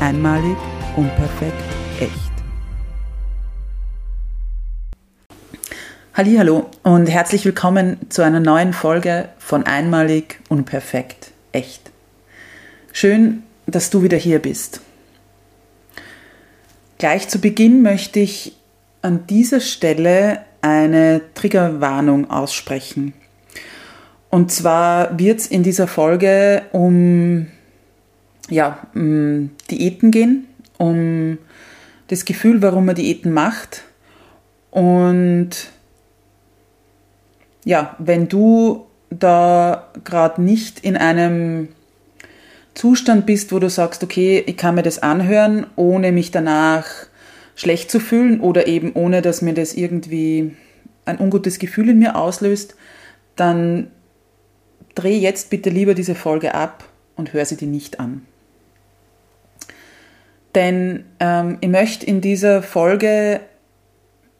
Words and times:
Einmalig, 0.00 0.56
unperfekt, 0.96 1.62
echt. 2.00 2.32
Hallo 6.14 6.70
und 6.82 7.06
herzlich 7.06 7.44
willkommen 7.44 7.98
zu 8.08 8.22
einer 8.22 8.40
neuen 8.40 8.72
Folge 8.72 9.28
von 9.36 9.64
Einmalig, 9.64 10.40
unperfekt, 10.48 11.32
echt. 11.52 11.90
Schön, 12.92 13.42
dass 13.66 13.90
du 13.90 14.02
wieder 14.02 14.16
hier 14.16 14.38
bist. 14.38 14.80
Gleich 16.96 17.28
zu 17.28 17.38
Beginn 17.38 17.82
möchte 17.82 18.20
ich 18.20 18.56
an 19.02 19.26
dieser 19.26 19.60
Stelle 19.60 20.40
eine 20.62 21.20
Triggerwarnung 21.34 22.30
aussprechen. 22.30 23.12
Und 24.30 24.50
zwar 24.50 25.18
wird 25.18 25.40
es 25.40 25.46
in 25.46 25.62
dieser 25.62 25.86
Folge 25.86 26.62
um 26.72 27.48
ja, 28.50 28.86
um 28.94 29.50
Diäten 29.70 30.10
gehen, 30.10 30.46
um 30.78 31.38
das 32.08 32.24
Gefühl, 32.24 32.60
warum 32.62 32.86
man 32.86 32.94
Diäten 32.94 33.32
macht. 33.32 33.84
Und 34.70 35.50
ja, 37.64 37.96
wenn 37.98 38.28
du 38.28 38.86
da 39.10 39.90
gerade 40.04 40.42
nicht 40.42 40.80
in 40.80 40.96
einem 40.96 41.68
Zustand 42.74 43.26
bist, 43.26 43.52
wo 43.52 43.58
du 43.58 43.68
sagst, 43.68 44.02
okay, 44.02 44.42
ich 44.46 44.56
kann 44.56 44.74
mir 44.74 44.82
das 44.82 45.00
anhören, 45.00 45.66
ohne 45.76 46.12
mich 46.12 46.30
danach 46.30 46.86
schlecht 47.56 47.90
zu 47.90 48.00
fühlen 48.00 48.40
oder 48.40 48.66
eben 48.66 48.92
ohne, 48.94 49.22
dass 49.22 49.42
mir 49.42 49.54
das 49.54 49.74
irgendwie 49.74 50.56
ein 51.04 51.18
ungutes 51.18 51.58
Gefühl 51.58 51.90
in 51.90 51.98
mir 51.98 52.16
auslöst, 52.16 52.76
dann 53.36 53.90
dreh 54.94 55.16
jetzt 55.16 55.50
bitte 55.50 55.70
lieber 55.70 55.94
diese 55.94 56.14
Folge 56.14 56.54
ab 56.54 56.84
und 57.16 57.32
hör 57.32 57.44
sie 57.44 57.56
dir 57.56 57.68
nicht 57.68 58.00
an. 58.00 58.22
Denn 60.54 61.04
ähm, 61.20 61.58
ich 61.60 61.68
möchte 61.68 62.06
in 62.06 62.20
dieser 62.20 62.62
Folge 62.62 63.40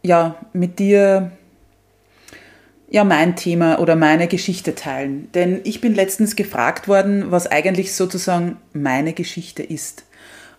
ja 0.03 0.37
mit 0.53 0.79
dir 0.79 1.31
ja 2.89 3.05
mein 3.05 3.37
Thema 3.37 3.79
oder 3.79 3.95
meine 3.95 4.27
Geschichte 4.27 4.75
teilen. 4.75 5.31
Denn 5.33 5.61
ich 5.65 5.81
bin 5.81 5.95
letztens 5.95 6.35
gefragt 6.35 6.89
worden, 6.89 7.31
was 7.31 7.47
eigentlich 7.47 7.95
sozusagen 7.95 8.57
meine 8.73 9.13
Geschichte 9.13 9.63
ist 9.63 10.05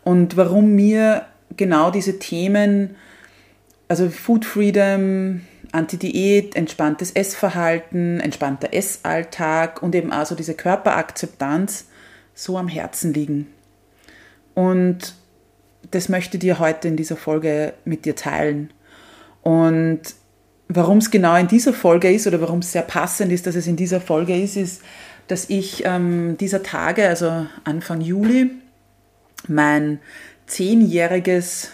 und 0.04 0.38
warum 0.38 0.74
mir 0.74 1.26
genau 1.58 1.92
diese 1.92 2.20
Themen, 2.20 2.96
also 3.90 4.10
Food 4.10 4.46
Freedom, 4.46 5.42
Anti-Diät, 5.74 6.56
entspanntes 6.56 7.12
Essverhalten, 7.12 8.22
entspannter 8.22 8.74
Essalltag 8.74 9.84
und 9.84 9.94
eben 9.94 10.14
also 10.14 10.36
diese 10.36 10.54
Körperakzeptanz 10.54 11.88
so 12.34 12.58
am 12.58 12.70
Herzen 12.70 13.14
liegen. 13.14 13.48
Und 14.54 15.16
das 15.90 16.10
möchte 16.10 16.38
ich 16.38 16.42
dir 16.42 16.60
heute 16.60 16.88
in 16.88 16.96
dieser 16.96 17.18
Folge 17.18 17.74
mit 17.86 18.06
dir 18.06 18.16
teilen. 18.16 18.72
Und 19.42 20.02
warum 20.68 21.00
es 21.00 21.10
genau 21.10 21.36
in 21.36 21.48
dieser 21.48 21.74
Folge 21.74 22.12
ist 22.12 22.28
oder 22.28 22.42
warum 22.42 22.60
es 22.60 22.72
sehr 22.72 22.84
passend 22.84 23.32
ist, 23.32 23.48
dass 23.48 23.56
es 23.56 23.68
in 23.68 23.76
dieser 23.76 24.00
Folge 24.00 24.40
ist, 24.40 24.56
ist, 24.56 24.82
dass 25.28 25.50
ich 25.50 25.84
ähm, 25.86 26.38
dieser 26.38 26.62
Tage, 26.62 27.08
also 27.08 27.48
Anfang 27.64 28.02
Juli, 28.02 28.52
mein 29.48 30.00
zehnjähriges 30.46 31.72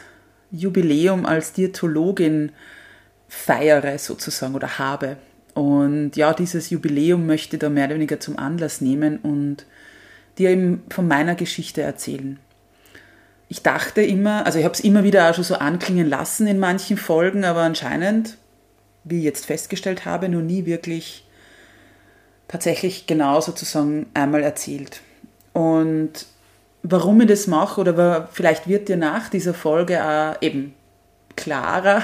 Jubiläum 0.52 1.26
als 1.26 1.54
Diätologin 1.54 2.52
feiere 3.28 3.98
sozusagen 3.98 4.56
oder 4.56 4.80
habe. 4.80 5.18
Und 5.54 6.16
ja, 6.16 6.34
dieses 6.34 6.70
Jubiläum 6.70 7.26
möchte 7.26 7.56
ich 7.56 7.60
da 7.60 7.70
mehr 7.70 7.86
oder 7.88 7.96
weniger 7.96 8.20
zum 8.20 8.38
Anlass 8.38 8.80
nehmen 8.80 9.18
und 9.18 9.66
dir 10.38 10.52
eben 10.52 10.84
von 10.90 11.08
meiner 11.08 11.36
Geschichte 11.36 11.82
erzählen 11.82 12.40
ich 13.50 13.64
dachte 13.64 14.02
immer, 14.02 14.46
also 14.46 14.60
ich 14.60 14.66
habe 14.66 14.74
es 14.74 14.82
immer 14.82 15.04
wieder 15.04 15.30
auch 15.30 15.34
schon 15.34 15.44
so 15.44 15.56
anklingen 15.56 16.08
lassen 16.08 16.48
in 16.48 16.60
manchen 16.60 16.98
Folgen, 16.98 17.46
aber 17.46 17.62
anscheinend, 17.62 18.38
wie 19.04 19.20
ich 19.20 19.24
jetzt 19.24 19.46
festgestellt 19.46 20.06
habe, 20.06 20.28
nur 20.28 20.42
nie 20.42 20.66
wirklich 20.66 21.26
tatsächlich 22.48 23.08
genau 23.08 23.40
sozusagen 23.40 24.08
einmal 24.14 24.44
erzählt. 24.44 25.02
Und 25.54 26.26
warum 26.84 27.22
ich 27.22 27.28
das 27.28 27.48
mache, 27.48 27.80
oder 27.80 28.28
vielleicht 28.32 28.68
wird 28.68 28.90
dir 28.90 28.98
nach 28.98 29.30
dieser 29.30 29.54
Folge 29.54 30.04
auch 30.04 30.42
eben 30.42 30.74
klarer, 31.36 32.04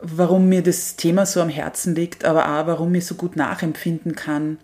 warum 0.00 0.48
mir 0.48 0.62
das 0.62 0.96
Thema 0.96 1.26
so 1.26 1.40
am 1.40 1.48
Herzen 1.48 1.94
liegt, 1.94 2.24
aber 2.24 2.46
auch 2.46 2.66
warum 2.66 2.94
ich 2.94 3.06
so 3.06 3.14
gut 3.14 3.36
nachempfinden 3.36 4.16
kann, 4.16 4.58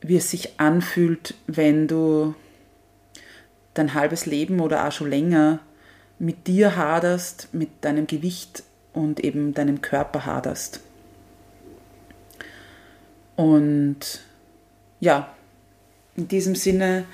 wie 0.00 0.16
es 0.16 0.30
sich 0.30 0.60
anfühlt, 0.60 1.34
wenn 1.46 1.88
du 1.88 2.34
dein 3.74 3.94
halbes 3.94 4.26
Leben 4.26 4.60
oder 4.60 4.86
auch 4.86 4.92
schon 4.92 5.10
länger 5.10 5.58
mit 6.18 6.46
dir 6.46 6.76
haderst, 6.76 7.48
mit 7.52 7.68
deinem 7.82 8.06
Gewicht 8.06 8.62
und 8.92 9.20
eben 9.20 9.52
deinem 9.54 9.82
Körper 9.82 10.26
haderst. 10.26 10.80
Und 13.36 14.20
ja, 15.00 15.28
in 16.16 16.28
diesem 16.28 16.54
Sinne 16.54 17.04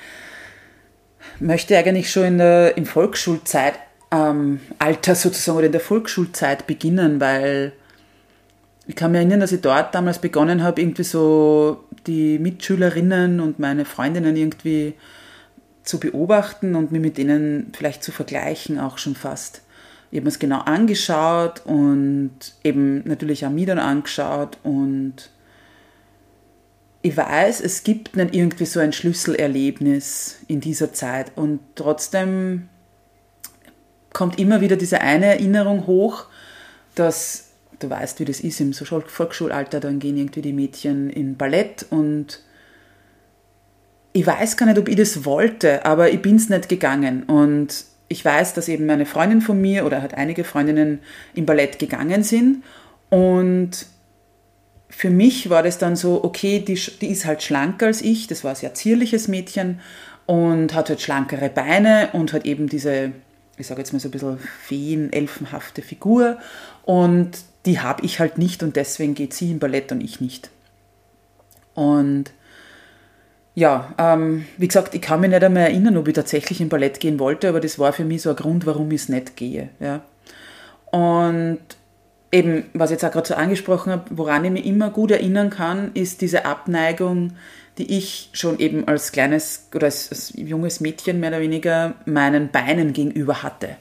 möchte 1.38 1.74
ich 1.74 1.80
eigentlich 1.80 2.10
schon 2.10 2.24
in 2.24 2.38
der, 2.38 2.76
im 2.76 2.84
Volksschulzeit 2.84 3.74
ähm, 4.10 4.60
Alter 4.78 5.14
sozusagen 5.14 5.58
oder 5.58 5.66
in 5.66 5.72
der 5.72 5.80
Volksschulzeit 5.80 6.66
beginnen, 6.66 7.20
weil 7.20 7.72
ich 8.86 8.96
kann 8.96 9.12
mich 9.12 9.20
erinnern, 9.20 9.40
dass 9.40 9.52
ich 9.52 9.60
dort 9.60 9.94
damals 9.94 10.18
begonnen 10.18 10.62
habe, 10.62 10.80
irgendwie 10.80 11.04
so 11.04 11.84
die 12.06 12.38
Mitschülerinnen 12.38 13.40
und 13.40 13.58
meine 13.58 13.84
Freundinnen 13.84 14.36
irgendwie 14.36 14.94
zu 15.82 15.98
beobachten 15.98 16.74
und 16.74 16.92
mir 16.92 17.00
mit 17.00 17.18
denen 17.18 17.72
vielleicht 17.76 18.02
zu 18.02 18.12
vergleichen, 18.12 18.78
auch 18.78 18.98
schon 18.98 19.14
fast. 19.14 19.62
Ich 20.10 20.16
habe 20.16 20.24
mir 20.24 20.30
es 20.30 20.38
genau 20.38 20.60
angeschaut 20.60 21.62
und 21.64 22.32
eben 22.64 23.06
natürlich 23.06 23.46
auch 23.46 23.50
mir 23.50 23.66
dann 23.66 23.78
angeschaut 23.78 24.58
und 24.62 25.30
ich 27.02 27.16
weiß, 27.16 27.60
es 27.60 27.82
gibt 27.82 28.16
nicht 28.16 28.34
irgendwie 28.34 28.66
so 28.66 28.80
ein 28.80 28.92
Schlüsselerlebnis 28.92 30.40
in 30.48 30.60
dieser 30.60 30.92
Zeit 30.92 31.32
und 31.36 31.60
trotzdem 31.76 32.68
kommt 34.12 34.38
immer 34.38 34.60
wieder 34.60 34.76
diese 34.76 35.00
eine 35.00 35.26
Erinnerung 35.26 35.86
hoch, 35.86 36.26
dass 36.94 37.50
du 37.78 37.88
weißt, 37.88 38.20
wie 38.20 38.24
das 38.24 38.40
ist 38.40 38.60
im 38.60 38.74
Volksschulalter, 38.74 39.80
dann 39.80 39.98
gehen 39.98 40.16
irgendwie 40.16 40.42
die 40.42 40.52
Mädchen 40.52 41.08
in 41.08 41.36
Ballett 41.36 41.86
und 41.88 42.42
ich 44.12 44.26
weiß 44.26 44.56
gar 44.56 44.66
nicht, 44.66 44.78
ob 44.78 44.88
ich 44.88 44.96
das 44.96 45.24
wollte, 45.24 45.84
aber 45.84 46.10
ich 46.10 46.20
bin 46.20 46.36
es 46.36 46.48
nicht 46.48 46.68
gegangen. 46.68 47.22
Und 47.24 47.84
ich 48.08 48.24
weiß, 48.24 48.54
dass 48.54 48.68
eben 48.68 48.90
eine 48.90 49.06
Freundin 49.06 49.40
von 49.40 49.60
mir 49.60 49.86
oder 49.86 50.02
hat 50.02 50.14
einige 50.14 50.44
Freundinnen 50.44 51.00
im 51.34 51.46
Ballett 51.46 51.78
gegangen 51.78 52.24
sind. 52.24 52.64
Und 53.08 53.86
für 54.88 55.10
mich 55.10 55.48
war 55.48 55.62
das 55.62 55.78
dann 55.78 55.94
so, 55.94 56.24
okay, 56.24 56.58
die, 56.58 56.74
die 56.74 57.06
ist 57.06 57.24
halt 57.24 57.42
schlanker 57.42 57.86
als 57.86 58.02
ich. 58.02 58.26
Das 58.26 58.42
war 58.42 58.50
ein 58.50 58.56
sehr 58.56 58.74
zierliches 58.74 59.28
Mädchen 59.28 59.80
und 60.26 60.74
hat 60.74 60.88
halt 60.88 61.00
schlankere 61.00 61.48
Beine 61.48 62.10
und 62.12 62.32
hat 62.32 62.44
eben 62.46 62.68
diese, 62.68 63.12
ich 63.56 63.68
sage 63.68 63.80
jetzt 63.80 63.92
mal 63.92 64.00
so 64.00 64.08
ein 64.08 64.12
bisschen 64.12 64.38
feen, 64.38 65.12
elfenhafte 65.12 65.82
Figur. 65.82 66.38
Und 66.84 67.38
die 67.64 67.78
habe 67.78 68.04
ich 68.04 68.18
halt 68.18 68.38
nicht 68.38 68.64
und 68.64 68.74
deswegen 68.74 69.14
geht 69.14 69.34
sie 69.34 69.52
im 69.52 69.60
Ballett 69.60 69.92
und 69.92 70.00
ich 70.00 70.20
nicht. 70.20 70.50
Und 71.74 72.32
ja, 73.54 73.92
ähm, 73.98 74.46
wie 74.56 74.68
gesagt, 74.68 74.94
ich 74.94 75.02
kann 75.02 75.20
mich 75.20 75.30
nicht 75.30 75.42
einmal 75.42 75.64
erinnern, 75.64 75.96
ob 75.96 76.08
ich 76.08 76.14
tatsächlich 76.14 76.60
im 76.60 76.68
Ballett 76.68 77.00
gehen 77.00 77.18
wollte, 77.18 77.48
aber 77.48 77.60
das 77.60 77.78
war 77.78 77.92
für 77.92 78.04
mich 78.04 78.22
so 78.22 78.30
ein 78.30 78.36
Grund, 78.36 78.66
warum 78.66 78.90
ich 78.92 79.02
es 79.02 79.08
nicht 79.08 79.36
gehe. 79.36 79.70
Ja. 79.80 80.02
Und 80.90 81.58
eben, 82.32 82.64
was 82.74 82.90
ich 82.90 82.94
jetzt 82.94 83.04
auch 83.04 83.12
gerade 83.12 83.28
so 83.28 83.34
angesprochen 83.34 83.92
habe, 83.92 84.04
woran 84.10 84.44
ich 84.44 84.50
mich 84.52 84.66
immer 84.66 84.90
gut 84.90 85.10
erinnern 85.10 85.50
kann, 85.50 85.90
ist 85.94 86.20
diese 86.20 86.44
Abneigung, 86.44 87.32
die 87.78 87.96
ich 87.96 88.30
schon 88.32 88.58
eben 88.58 88.86
als 88.86 89.12
kleines 89.12 89.68
oder 89.74 89.86
als, 89.86 90.10
als 90.10 90.32
junges 90.36 90.80
Mädchen 90.80 91.20
mehr 91.20 91.30
oder 91.30 91.40
weniger 91.40 91.94
meinen 92.04 92.50
Beinen 92.50 92.92
gegenüber 92.92 93.42
hatte. 93.42 93.76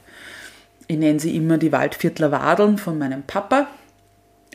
Ich 0.88 0.98
nenne 0.98 1.20
sie 1.20 1.36
immer 1.36 1.58
die 1.58 1.72
Waldviertler 1.72 2.32
Wadeln 2.32 2.78
von 2.78 2.98
meinem 2.98 3.24
Papa, 3.24 3.68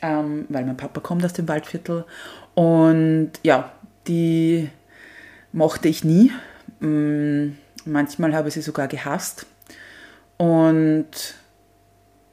ähm, 0.02 0.46
weil 0.48 0.64
mein 0.64 0.76
Papa 0.76 1.00
kommt 1.00 1.24
aus 1.24 1.32
dem 1.32 1.46
Waldviertel. 1.46 2.04
Und 2.54 3.32
ja, 3.44 3.72
die 4.08 4.68
mochte 5.54 5.88
ich 5.88 6.04
nie. 6.04 6.32
Mm, 6.80 7.52
manchmal 7.86 8.34
habe 8.34 8.48
ich 8.48 8.54
sie 8.54 8.62
sogar 8.62 8.88
gehasst. 8.88 9.46
Und 10.36 11.06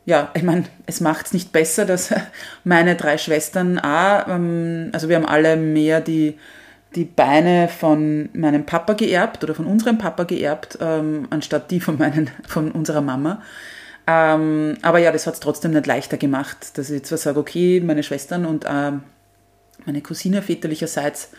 ja, 0.06 0.32
ich 0.34 0.44
meine, 0.44 0.66
es 0.88 1.00
macht 1.00 1.28
es 1.28 1.34
nicht 1.34 1.52
besser, 1.52 1.86
dass 1.86 2.14
meine 2.64 2.96
drei 2.96 3.18
Schwestern 3.18 3.80
auch, 3.80 4.28
ähm, 4.28 4.90
also 4.92 5.08
wir 5.08 5.16
haben 5.16 5.28
alle 5.28 5.56
mehr 5.56 6.02
die, 6.02 6.38
die 6.96 7.06
Beine 7.06 7.70
von 7.70 8.30
meinem 8.34 8.66
Papa 8.66 8.94
geerbt 8.94 9.44
oder 9.44 9.56
von 9.56 9.68
unserem 9.68 9.98
Papa 9.98 10.24
geerbt, 10.24 10.80
ähm, 10.82 11.28
anstatt 11.30 11.72
die 11.72 11.80
von, 11.80 11.98
meinen, 11.98 12.30
von 12.48 12.72
unserer 12.72 13.02
Mama. 13.02 13.42
Ähm, 14.08 14.78
aber 14.82 14.98
ja, 14.98 15.12
das 15.12 15.28
hat 15.28 15.36
es 15.36 15.40
trotzdem 15.40 15.72
nicht 15.72 15.86
leichter 15.86 16.18
gemacht, 16.18 16.78
dass 16.78 16.90
ich 16.90 17.04
zwar 17.04 17.20
sage, 17.20 17.40
okay, 17.40 17.80
meine 17.82 18.02
Schwestern 18.02 18.48
und 18.48 18.66
äh, 18.66 18.92
meine 19.86 20.02
Cousine 20.02 20.42
väterlicherseits 20.42 21.30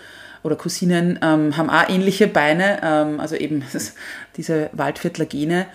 oder 0.42 0.56
Cousinen 0.56 1.18
ähm, 1.22 1.56
haben 1.56 1.70
auch 1.70 1.88
ähnliche 1.88 2.26
Beine, 2.26 2.80
ähm, 2.82 3.20
also 3.20 3.36
eben 3.36 3.62
diese 4.36 4.70
Waldviertler 4.72 5.26
Gene. 5.26 5.66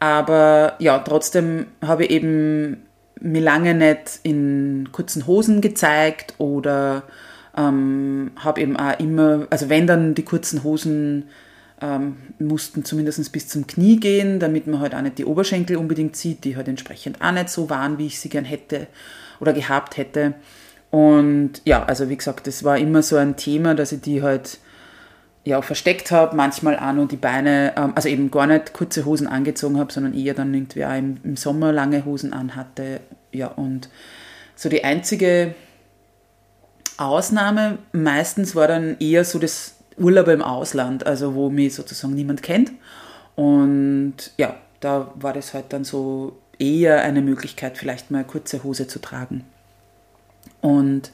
Aber 0.00 0.74
ja, 0.78 0.98
trotzdem 0.98 1.66
habe 1.82 2.04
ich 2.04 2.10
eben 2.10 2.82
mir 3.20 3.40
lange 3.40 3.74
nicht 3.74 4.20
in 4.22 4.90
kurzen 4.92 5.26
Hosen 5.26 5.60
gezeigt 5.60 6.34
oder 6.38 7.04
ähm, 7.56 8.32
habe 8.36 8.60
eben 8.60 8.76
auch 8.76 8.98
immer, 8.98 9.46
also 9.50 9.68
wenn 9.68 9.86
dann 9.86 10.14
die 10.14 10.24
kurzen 10.24 10.62
Hosen 10.64 11.24
ähm, 11.80 12.16
mussten 12.38 12.84
zumindest 12.84 13.32
bis 13.32 13.48
zum 13.48 13.66
Knie 13.66 13.98
gehen, 13.98 14.38
damit 14.40 14.66
man 14.66 14.80
halt 14.80 14.94
auch 14.94 15.00
nicht 15.00 15.18
die 15.18 15.24
Oberschenkel 15.24 15.76
unbedingt 15.76 16.16
sieht, 16.16 16.44
die 16.44 16.56
halt 16.56 16.68
entsprechend 16.68 17.22
auch 17.22 17.32
nicht 17.32 17.48
so 17.48 17.70
waren, 17.70 17.98
wie 17.98 18.06
ich 18.06 18.20
sie 18.20 18.28
gern 18.28 18.44
hätte 18.44 18.86
oder 19.40 19.52
gehabt 19.52 19.96
hätte. 19.96 20.34
Und 20.90 21.62
ja, 21.64 21.84
also 21.84 22.08
wie 22.08 22.16
gesagt, 22.16 22.46
das 22.46 22.64
war 22.64 22.78
immer 22.78 23.02
so 23.02 23.16
ein 23.16 23.36
Thema, 23.36 23.74
dass 23.74 23.92
ich 23.92 24.00
die 24.00 24.22
halt 24.22 24.58
ja, 25.46 25.62
versteckt 25.62 26.10
habe, 26.10 26.34
manchmal 26.34 26.76
auch 26.76 26.92
nur 26.92 27.06
die 27.06 27.16
Beine, 27.16 27.72
ähm, 27.76 27.92
also 27.94 28.08
eben 28.08 28.32
gar 28.32 28.48
nicht 28.48 28.72
kurze 28.72 29.04
Hosen 29.04 29.28
angezogen 29.28 29.78
habe, 29.78 29.92
sondern 29.92 30.12
eher 30.12 30.34
dann 30.34 30.52
irgendwie 30.52 30.84
auch 30.84 30.96
im, 30.96 31.18
im 31.22 31.36
Sommer 31.36 31.72
lange 31.72 32.04
Hosen 32.04 32.32
anhatte. 32.32 33.00
Ja, 33.30 33.48
und 33.48 33.88
so 34.56 34.68
die 34.68 34.82
einzige 34.82 35.54
Ausnahme 36.96 37.78
meistens 37.92 38.56
war 38.56 38.66
dann 38.66 38.96
eher 38.98 39.24
so 39.24 39.38
das 39.38 39.76
Urlaub 39.96 40.28
im 40.28 40.42
Ausland, 40.42 41.06
also 41.06 41.34
wo 41.34 41.48
mich 41.48 41.74
sozusagen 41.74 42.14
niemand 42.14 42.42
kennt. 42.42 42.72
Und 43.36 44.32
ja, 44.38 44.56
da 44.80 45.12
war 45.14 45.32
das 45.32 45.54
halt 45.54 45.72
dann 45.72 45.84
so 45.84 46.38
eher 46.58 47.02
eine 47.02 47.22
Möglichkeit, 47.22 47.78
vielleicht 47.78 48.10
mal 48.10 48.24
kurze 48.24 48.64
Hose 48.64 48.88
zu 48.88 48.98
tragen. 48.98 49.44
Und 50.60 51.12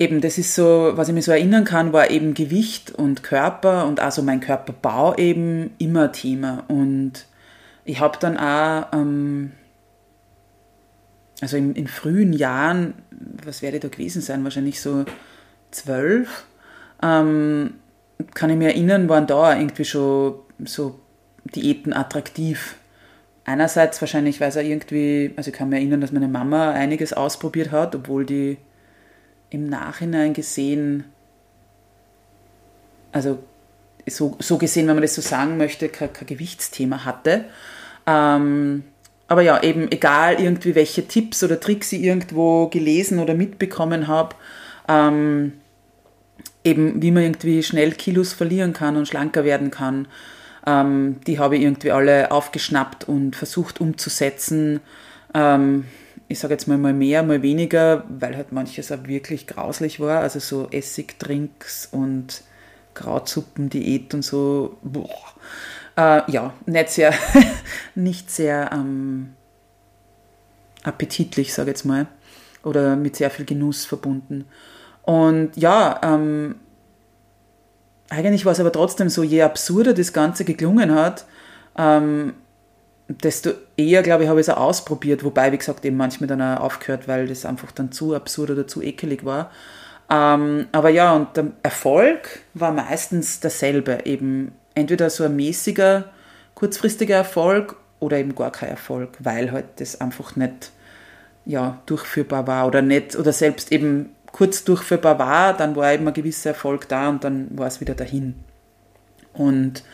eben, 0.00 0.20
das 0.20 0.38
ist 0.38 0.54
so, 0.54 0.92
was 0.94 1.08
ich 1.08 1.14
mir 1.14 1.22
so 1.22 1.30
erinnern 1.30 1.64
kann, 1.64 1.92
war 1.92 2.10
eben 2.10 2.34
Gewicht 2.34 2.90
und 2.90 3.22
Körper 3.22 3.86
und 3.86 4.00
also 4.00 4.22
mein 4.22 4.40
Körperbau 4.40 5.14
eben 5.16 5.72
immer 5.78 6.10
Thema. 6.10 6.64
Und 6.68 7.26
ich 7.84 8.00
habe 8.00 8.18
dann 8.18 8.36
auch, 8.36 8.92
ähm, 8.92 9.52
also 11.40 11.56
in, 11.56 11.74
in, 11.74 11.86
frühen 11.86 12.32
Jahren, 12.32 12.94
was 13.44 13.62
werde 13.62 13.76
ich 13.76 13.82
da 13.82 13.88
gewesen 13.88 14.22
sein, 14.22 14.42
wahrscheinlich 14.42 14.80
so 14.80 15.04
zwölf, 15.70 16.44
ähm, 17.02 17.74
kann 18.34 18.50
ich 18.50 18.56
mir 18.56 18.68
erinnern, 18.68 19.08
waren 19.08 19.26
da 19.26 19.56
irgendwie 19.56 19.84
schon 19.84 20.34
so 20.64 20.98
Diäten 21.44 21.92
attraktiv. 21.92 22.76
Einerseits 23.50 24.00
wahrscheinlich, 24.00 24.40
weil 24.40 24.52
auch 24.52 24.56
irgendwie, 24.56 25.32
also 25.34 25.50
ich 25.50 25.56
kann 25.56 25.70
mir 25.70 25.76
erinnern, 25.76 26.00
dass 26.00 26.12
meine 26.12 26.28
Mama 26.28 26.70
einiges 26.70 27.12
ausprobiert 27.12 27.72
hat, 27.72 27.96
obwohl 27.96 28.24
die 28.24 28.58
im 29.50 29.68
Nachhinein 29.68 30.34
gesehen, 30.34 31.04
also 33.10 33.40
so, 34.06 34.36
so 34.38 34.56
gesehen, 34.56 34.86
wenn 34.86 34.94
man 34.94 35.02
das 35.02 35.16
so 35.16 35.20
sagen 35.20 35.56
möchte, 35.56 35.88
kein, 35.88 36.12
kein 36.12 36.28
Gewichtsthema 36.28 37.04
hatte. 37.04 37.46
Ähm, 38.06 38.84
aber 39.26 39.42
ja, 39.42 39.60
eben 39.64 39.90
egal 39.90 40.40
irgendwie, 40.40 40.76
welche 40.76 41.08
Tipps 41.08 41.42
oder 41.42 41.58
Tricks 41.58 41.90
ich 41.90 42.02
irgendwo 42.04 42.68
gelesen 42.68 43.18
oder 43.18 43.34
mitbekommen 43.34 44.06
habe, 44.06 44.36
ähm, 44.86 45.54
eben 46.62 47.02
wie 47.02 47.10
man 47.10 47.24
irgendwie 47.24 47.64
schnell 47.64 47.90
Kilos 47.90 48.32
verlieren 48.32 48.74
kann 48.74 48.96
und 48.96 49.08
schlanker 49.08 49.42
werden 49.42 49.72
kann, 49.72 50.06
ähm, 50.66 51.20
die 51.26 51.38
habe 51.38 51.56
ich 51.56 51.62
irgendwie 51.62 51.90
alle 51.90 52.30
aufgeschnappt 52.30 53.08
und 53.08 53.36
versucht 53.36 53.80
umzusetzen. 53.80 54.80
Ähm, 55.34 55.84
ich 56.28 56.38
sage 56.38 56.54
jetzt 56.54 56.68
mal, 56.68 56.78
mal 56.78 56.92
mehr, 56.92 57.22
mal 57.22 57.42
weniger, 57.42 58.04
weil 58.08 58.36
halt 58.36 58.52
manches 58.52 58.92
auch 58.92 59.04
wirklich 59.04 59.46
grauslich 59.46 60.00
war. 60.00 60.20
Also 60.20 60.38
so 60.38 60.68
Essigdrinks 60.70 61.88
und 61.90 62.42
Krautsuppen-Diät 62.94 64.14
und 64.14 64.22
so. 64.22 64.78
Äh, 65.96 66.30
ja, 66.30 66.54
nicht 66.66 66.90
sehr, 66.90 67.14
nicht 67.94 68.30
sehr 68.30 68.70
ähm, 68.72 69.34
appetitlich, 70.84 71.52
sage 71.52 71.70
ich 71.70 71.78
jetzt 71.78 71.84
mal. 71.84 72.06
Oder 72.62 72.94
mit 72.96 73.16
sehr 73.16 73.30
viel 73.30 73.46
Genuss 73.46 73.84
verbunden. 73.84 74.44
Und 75.02 75.56
ja, 75.56 75.98
ähm, 76.02 76.56
eigentlich 78.10 78.44
war 78.44 78.52
es 78.52 78.60
aber 78.60 78.72
trotzdem 78.72 79.08
so, 79.08 79.22
je 79.22 79.42
absurder 79.42 79.94
das 79.94 80.12
Ganze 80.12 80.44
geklungen 80.44 80.94
hat, 80.94 81.24
ähm, 81.78 82.34
desto 83.08 83.50
eher, 83.76 84.02
glaube 84.02 84.24
ich, 84.24 84.28
habe 84.28 84.40
ich 84.40 84.46
es 84.46 84.54
auch 84.54 84.60
ausprobiert, 84.60 85.24
wobei, 85.24 85.50
wie 85.52 85.58
gesagt, 85.58 85.84
eben 85.84 85.96
manchmal 85.96 86.28
dann 86.28 86.42
auch 86.42 86.60
aufgehört, 86.60 87.08
weil 87.08 87.26
das 87.26 87.46
einfach 87.46 87.72
dann 87.72 87.92
zu 87.92 88.14
absurd 88.14 88.50
oder 88.50 88.66
zu 88.66 88.82
ekelig 88.82 89.24
war. 89.24 89.50
Ähm, 90.10 90.66
aber 90.72 90.90
ja, 90.90 91.14
und 91.14 91.36
der 91.36 91.46
Erfolg 91.62 92.40
war 92.54 92.72
meistens 92.72 93.40
derselbe, 93.40 94.00
eben 94.04 94.52
entweder 94.74 95.08
so 95.08 95.24
ein 95.24 95.36
mäßiger, 95.36 96.10
kurzfristiger 96.54 97.16
Erfolg 97.16 97.76
oder 98.00 98.18
eben 98.18 98.34
gar 98.34 98.50
kein 98.50 98.70
Erfolg, 98.70 99.10
weil 99.20 99.52
halt 99.52 99.66
das 99.76 100.00
einfach 100.00 100.36
nicht 100.36 100.72
ja, 101.46 101.80
durchführbar 101.86 102.46
war 102.46 102.66
oder 102.66 102.82
nicht, 102.82 103.16
oder 103.16 103.32
selbst 103.32 103.72
eben 103.72 104.10
kurz 104.32 104.64
durchführbar 104.64 105.18
war, 105.18 105.56
dann 105.56 105.76
war 105.76 105.92
eben 105.92 106.06
ein 106.06 106.14
gewisser 106.14 106.50
Erfolg 106.50 106.88
da 106.88 107.08
und 107.08 107.24
dann 107.24 107.48
war 107.58 107.66
es 107.66 107.80
wieder 107.80 107.94
dahin. 107.94 108.34
Und 109.32 109.84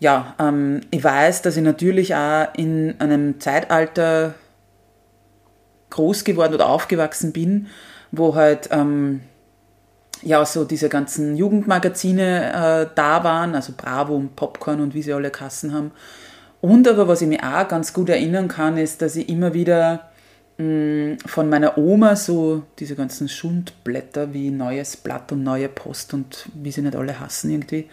ja, 0.00 0.34
ähm, 0.38 0.80
ich 0.90 1.02
weiß, 1.02 1.42
dass 1.42 1.56
ich 1.56 1.62
natürlich 1.62 2.14
auch 2.14 2.46
in 2.56 2.94
einem 3.00 3.40
Zeitalter 3.40 4.34
groß 5.90 6.24
geworden 6.24 6.54
oder 6.54 6.68
aufgewachsen 6.68 7.32
bin, 7.32 7.66
wo 8.12 8.34
halt 8.34 8.68
ähm, 8.70 9.20
ja 10.22 10.44
so 10.44 10.64
diese 10.64 10.88
ganzen 10.88 11.36
Jugendmagazine 11.36 12.52
äh, 12.52 12.94
da 12.94 13.24
waren, 13.24 13.54
also 13.54 13.72
Bravo 13.76 14.14
und 14.14 14.36
Popcorn 14.36 14.80
und 14.80 14.94
wie 14.94 15.02
sie 15.02 15.12
alle 15.12 15.30
Kassen 15.30 15.72
haben. 15.72 15.92
Und 16.60 16.88
aber 16.88 17.08
was 17.08 17.22
ich 17.22 17.28
mir 17.28 17.42
auch 17.42 17.68
ganz 17.68 17.92
gut 17.92 18.08
erinnern 18.08 18.48
kann, 18.48 18.76
ist, 18.76 19.02
dass 19.02 19.16
ich 19.16 19.28
immer 19.28 19.54
wieder 19.54 20.10
von 20.58 21.48
meiner 21.48 21.78
Oma 21.78 22.16
so 22.16 22.64
diese 22.80 22.96
ganzen 22.96 23.28
Schundblätter 23.28 24.34
wie 24.34 24.50
Neues 24.50 24.96
Blatt 24.96 25.30
und 25.30 25.44
Neue 25.44 25.68
Post 25.68 26.14
und 26.14 26.48
wie 26.52 26.72
sie 26.72 26.82
nicht 26.82 26.96
alle 26.96 27.20
hassen 27.20 27.52
irgendwie, 27.52 27.88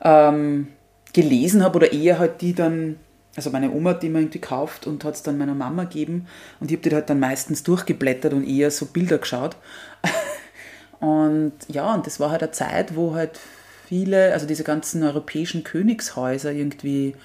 ähm, 0.00 0.68
gelesen 1.12 1.62
habe 1.62 1.76
oder 1.76 1.92
eher 1.92 2.18
halt 2.18 2.40
die 2.40 2.54
dann, 2.54 2.96
also 3.36 3.50
meine 3.50 3.70
Oma 3.70 3.90
hat 3.90 4.02
die 4.02 4.06
immer 4.06 4.20
irgendwie 4.20 4.40
gekauft 4.40 4.86
und 4.86 5.04
hat 5.04 5.16
es 5.16 5.22
dann 5.22 5.36
meiner 5.36 5.54
Mama 5.54 5.84
gegeben 5.84 6.26
und 6.60 6.70
ich 6.70 6.78
habe 6.78 6.88
die 6.88 6.94
halt 6.94 7.10
dann 7.10 7.20
meistens 7.20 7.62
durchgeblättert 7.62 8.32
und 8.32 8.48
eher 8.48 8.70
so 8.70 8.86
Bilder 8.86 9.18
geschaut. 9.18 9.56
und 11.00 11.52
ja, 11.68 11.92
und 11.92 12.06
das 12.06 12.20
war 12.20 12.30
halt 12.30 12.42
eine 12.42 12.52
Zeit, 12.52 12.96
wo 12.96 13.14
halt 13.14 13.38
viele, 13.86 14.32
also 14.32 14.46
diese 14.46 14.64
ganzen 14.64 15.02
europäischen 15.02 15.62
Königshäuser 15.62 16.52
irgendwie 16.52 17.16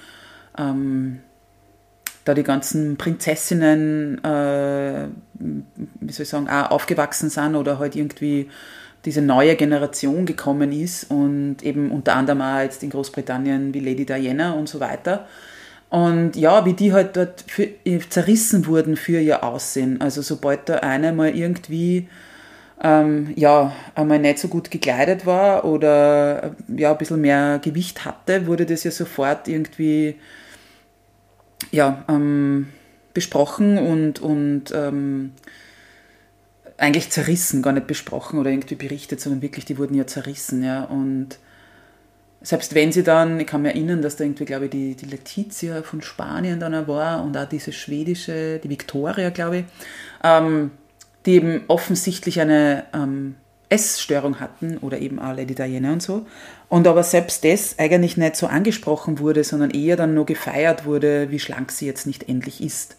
ähm, 0.57 1.21
da 2.25 2.33
die 2.33 2.43
ganzen 2.43 2.97
Prinzessinnen, 2.97 4.23
äh, 4.23 5.07
wie 5.33 6.11
soll 6.11 6.23
ich 6.23 6.29
sagen, 6.29 6.49
auch 6.49 6.71
aufgewachsen 6.71 7.29
sind 7.29 7.55
oder 7.55 7.79
halt 7.79 7.95
irgendwie 7.95 8.49
diese 9.05 9.21
neue 9.21 9.55
Generation 9.55 10.25
gekommen 10.25 10.71
ist 10.71 11.11
und 11.11 11.57
eben 11.63 11.91
unter 11.91 12.15
anderem 12.15 12.41
auch 12.41 12.61
jetzt 12.61 12.83
in 12.83 12.89
Großbritannien 12.89 13.73
wie 13.73 13.81
Lady 13.81 14.05
Diana 14.05 14.53
und 14.53 14.69
so 14.69 14.79
weiter. 14.79 15.27
Und 15.89 16.35
ja, 16.35 16.65
wie 16.65 16.73
die 16.73 16.93
halt 16.93 17.17
dort 17.17 17.43
für, 17.45 17.67
zerrissen 18.09 18.65
wurden 18.65 18.95
für 18.95 19.19
ihr 19.19 19.43
Aussehen. 19.43 20.01
Also 20.01 20.21
sobald 20.21 20.67
da 20.69 20.77
eine 20.77 21.11
mal 21.11 21.35
irgendwie 21.35 22.07
ähm, 22.81 23.31
ja, 23.35 23.73
einmal 23.93 24.19
nicht 24.19 24.39
so 24.39 24.47
gut 24.47 24.71
gekleidet 24.71 25.25
war 25.25 25.65
oder 25.65 26.55
ja, 26.75 26.91
ein 26.91 26.97
bisschen 26.97 27.21
mehr 27.21 27.59
Gewicht 27.59 28.05
hatte, 28.05 28.47
wurde 28.47 28.65
das 28.65 28.83
ja 28.83 28.91
sofort 28.91 29.47
irgendwie 29.47 30.15
ja, 31.71 32.03
ähm, 32.07 32.67
besprochen 33.13 33.77
und, 33.77 34.19
und 34.19 34.71
ähm, 34.73 35.31
eigentlich 36.77 37.09
zerrissen, 37.09 37.61
gar 37.61 37.73
nicht 37.73 37.87
besprochen 37.87 38.39
oder 38.39 38.49
irgendwie 38.49 38.75
berichtet, 38.75 39.21
sondern 39.21 39.41
wirklich, 39.41 39.65
die 39.65 39.77
wurden 39.77 39.95
ja 39.95 40.07
zerrissen, 40.07 40.63
ja. 40.63 40.83
Und 40.83 41.37
selbst 42.41 42.75
wenn 42.75 42.91
sie 42.91 43.03
dann, 43.03 43.39
ich 43.39 43.47
kann 43.47 43.61
mich 43.61 43.73
erinnern, 43.73 44.01
dass 44.01 44.17
da 44.17 44.23
irgendwie, 44.23 44.45
glaube 44.45 44.65
ich, 44.65 44.71
die, 44.71 44.95
die 44.95 45.05
Letizia 45.05 45.81
von 45.81 46.01
Spanien 46.01 46.59
dann 46.59 46.87
war 46.87 47.23
und 47.23 47.37
auch 47.37 47.47
diese 47.47 47.71
schwedische, 47.71 48.59
die 48.59 48.69
Victoria, 48.69 49.29
glaube 49.29 49.59
ich, 49.59 49.65
ähm, 50.23 50.71
die 51.25 51.35
eben 51.35 51.61
offensichtlich 51.67 52.41
eine 52.41 52.83
ähm, 52.93 53.35
Essstörung 53.69 54.39
hatten 54.39 54.77
oder 54.79 54.99
eben 54.99 55.19
auch 55.19 55.35
Lady 55.35 55.55
Diana 55.55 55.93
und 55.93 56.03
so. 56.03 56.25
Und 56.73 56.87
aber 56.87 57.03
selbst 57.03 57.45
das 57.45 57.77
eigentlich 57.77 58.17
nicht 58.17 58.35
so 58.35 58.47
angesprochen 58.47 59.19
wurde, 59.19 59.43
sondern 59.43 59.69
eher 59.69 59.95
dann 59.95 60.15
nur 60.15 60.25
gefeiert 60.25 60.85
wurde, 60.85 61.29
wie 61.29 61.37
schlank 61.37 61.71
sie 61.71 61.85
jetzt 61.85 62.07
nicht 62.07 62.27
endlich 62.27 62.63
ist. 62.63 62.97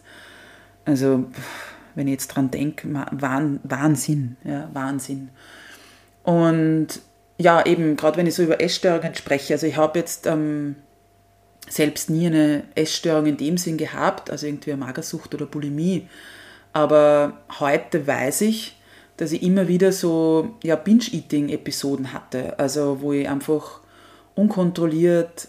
Also, 0.85 1.25
wenn 1.93 2.07
ich 2.07 2.13
jetzt 2.13 2.27
dran 2.27 2.51
denke, 2.51 2.87
Wahnsinn, 3.11 4.37
ja, 4.45 4.69
Wahnsinn. 4.71 5.27
Und 6.23 6.87
ja, 7.37 7.65
eben, 7.65 7.97
gerade 7.97 8.15
wenn 8.15 8.27
ich 8.27 8.35
so 8.35 8.43
über 8.43 8.61
Essstörungen 8.61 9.13
spreche, 9.13 9.55
also 9.55 9.67
ich 9.67 9.75
habe 9.75 9.99
jetzt 9.99 10.25
ähm, 10.25 10.77
selbst 11.67 12.09
nie 12.09 12.27
eine 12.27 12.63
Essstörung 12.75 13.25
in 13.25 13.35
dem 13.35 13.57
Sinn 13.57 13.75
gehabt, 13.75 14.31
also 14.31 14.47
irgendwie 14.47 14.71
eine 14.71 14.85
Magersucht 14.85 15.35
oder 15.35 15.47
Bulimie. 15.47 16.07
Aber 16.71 17.41
heute 17.59 18.07
weiß 18.07 18.39
ich, 18.39 18.77
dass 19.17 19.31
ich 19.31 19.43
immer 19.43 19.67
wieder 19.67 19.91
so 19.91 20.55
ja, 20.63 20.75
Binge-Eating-Episoden 20.75 22.13
hatte, 22.13 22.59
also 22.59 23.01
wo 23.01 23.13
ich 23.13 23.29
einfach 23.29 23.81
unkontrolliert 24.35 25.47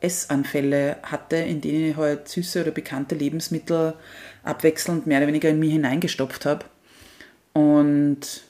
Essanfälle 0.00 0.96
hatte, 1.02 1.36
in 1.36 1.60
denen 1.60 1.90
ich 1.90 1.96
halt 1.96 2.28
süße 2.28 2.60
oder 2.60 2.70
bekannte 2.70 3.14
Lebensmittel 3.14 3.94
abwechselnd 4.42 5.06
mehr 5.06 5.18
oder 5.18 5.28
weniger 5.28 5.48
in 5.48 5.58
mir 5.58 5.70
hineingestopft 5.70 6.46
habe. 6.46 6.64
Und 7.52 8.44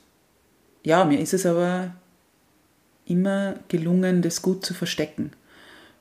ja, 0.83 1.05
mir 1.05 1.21
ist 1.21 1.35
es 1.35 1.47
aber 1.47 1.95
immer 3.07 3.57
gelungen, 3.69 4.23
das 4.23 4.43
gut 4.43 4.65
zu 4.65 4.75
verstecken 4.75 5.33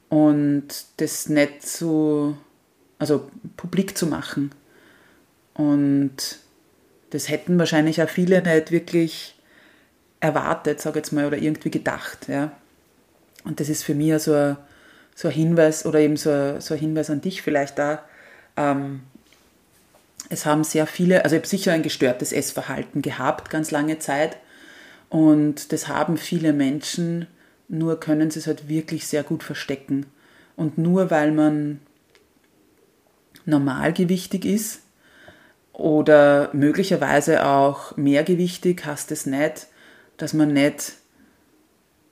und 0.09 0.67
das 0.97 1.29
nicht 1.29 1.67
so, 1.67 2.37
also 2.99 3.29
publik 3.57 3.97
zu 3.97 4.07
machen. 4.07 4.51
Und 5.53 6.39
das 7.13 7.29
hätten 7.29 7.59
wahrscheinlich 7.59 8.01
auch 8.01 8.09
viele 8.09 8.41
nicht 8.41 8.71
wirklich 8.71 9.35
erwartet, 10.19 10.81
sage 10.81 10.97
ich 10.97 11.05
jetzt 11.05 11.11
mal, 11.11 11.27
oder 11.27 11.37
irgendwie 11.37 11.69
gedacht. 11.69 12.27
Ja. 12.27 12.51
Und 13.43 13.59
das 13.59 13.69
ist 13.69 13.83
für 13.83 13.93
mich 13.93 14.19
so 14.23 14.33
ein, 14.33 14.57
so 15.13 15.27
ein 15.27 15.33
Hinweis 15.33 15.85
oder 15.85 15.99
eben 15.99 16.17
so 16.17 16.31
ein, 16.31 16.59
so 16.59 16.73
ein 16.73 16.79
Hinweis 16.79 17.11
an 17.11 17.21
dich 17.21 17.43
vielleicht 17.43 17.77
da. 17.77 18.03
Ähm, 18.57 19.01
es 20.29 20.47
haben 20.47 20.63
sehr 20.63 20.87
viele, 20.87 21.23
also 21.23 21.35
ich 21.35 21.41
habe 21.41 21.47
sicher 21.47 21.71
ein 21.73 21.83
gestörtes 21.83 22.31
Essverhalten 22.31 23.03
gehabt, 23.03 23.51
ganz 23.51 23.69
lange 23.69 23.99
Zeit. 23.99 24.37
Und 25.09 25.71
das 25.71 25.87
haben 25.87 26.17
viele 26.17 26.51
Menschen, 26.51 27.27
nur 27.67 27.99
können 27.99 28.31
sie 28.31 28.39
es 28.39 28.47
halt 28.47 28.69
wirklich 28.69 29.05
sehr 29.05 29.21
gut 29.21 29.43
verstecken. 29.43 30.07
Und 30.55 30.79
nur 30.79 31.11
weil 31.11 31.31
man 31.31 31.79
normalgewichtig 33.45 34.45
ist 34.45 34.82
oder 35.73 36.49
möglicherweise 36.53 37.45
auch 37.45 37.97
mehrgewichtig, 37.97 38.85
heißt 38.85 39.11
es 39.11 39.25
nicht, 39.25 39.67
dass 40.17 40.33
man 40.33 40.53
nicht 40.53 40.93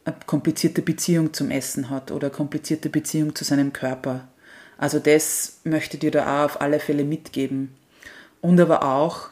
eine 0.04 0.16
komplizierte 0.26 0.82
Beziehung 0.82 1.34
zum 1.34 1.52
Essen 1.52 1.90
hat 1.92 2.12
oder 2.12 2.28
eine 2.28 2.36
komplizierte 2.36 2.90
Beziehung 2.90 3.36
zu 3.36 3.44
seinem 3.44 3.72
Körper. 3.72 4.28
Also 4.78 4.98
das 4.98 5.60
möchte 5.64 5.98
dir 5.98 6.10
da 6.10 6.42
auch 6.42 6.46
auf 6.46 6.62
alle 6.62 6.80
Fälle 6.80 7.04
mitgeben. 7.04 7.76
Und 8.42 8.60
aber 8.60 8.84
auch, 8.84 9.30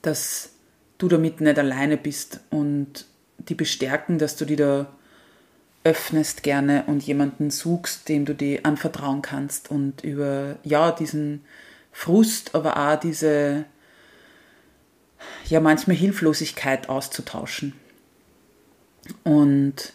dass 0.00 0.50
du 0.98 1.08
damit 1.08 1.40
nicht 1.40 1.58
alleine 1.58 1.96
bist 1.96 2.38
und 2.50 3.06
die 3.38 3.56
bestärken, 3.56 4.18
dass 4.18 4.36
du 4.36 4.44
die 4.44 4.54
da 4.54 4.86
öffnest 5.82 6.44
gerne 6.44 6.84
und 6.86 7.02
jemanden 7.02 7.50
suchst, 7.50 8.08
dem 8.08 8.24
du 8.24 8.34
die 8.34 8.64
anvertrauen 8.64 9.20
kannst 9.20 9.70
und 9.70 10.02
über 10.02 10.56
ja 10.62 10.92
diesen 10.92 11.44
Frust, 11.94 12.54
aber 12.56 12.76
auch 12.76 12.98
diese 12.98 13.64
ja 15.48 15.60
manchmal 15.60 15.96
Hilflosigkeit 15.96 16.88
auszutauschen. 16.88 17.72
Und 19.22 19.92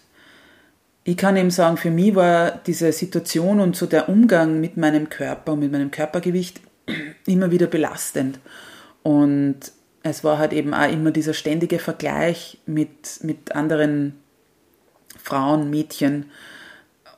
ich 1.04 1.18
kann 1.18 1.36
eben 1.36 1.52
sagen, 1.52 1.78
für 1.78 1.92
mich 1.92 2.16
war 2.16 2.52
diese 2.52 2.92
Situation 2.94 3.60
und 3.60 3.76
so 3.76 3.86
der 3.86 4.10
Umgang 4.10 4.62
mit 4.62 4.78
meinem 4.78 5.10
Körper 5.10 5.54
und 5.54 5.60
mit 5.60 5.72
meinem 5.72 5.92
Körpergewicht 5.92 6.62
immer 7.26 7.52
wieder 7.52 7.68
belastend. 7.68 8.40
Und 9.04 9.60
es 10.02 10.24
war 10.24 10.38
halt 10.38 10.54
eben 10.54 10.74
auch 10.74 10.90
immer 10.90 11.12
dieser 11.12 11.34
ständige 11.34 11.80
Vergleich 11.80 12.60
mit, 12.66 13.20
mit 13.24 13.56
anderen 13.56 14.16
Frauen, 15.22 15.70
Mädchen, 15.70 16.32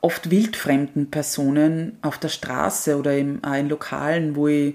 oft 0.02 0.30
wildfremden 0.30 1.10
Personen 1.10 1.96
auf 2.02 2.18
der 2.18 2.28
Straße 2.28 2.98
oder 2.98 3.12
eben 3.12 3.42
auch 3.42 3.54
in 3.54 3.68
Lokalen, 3.68 4.36
wo 4.36 4.48
ich 4.48 4.74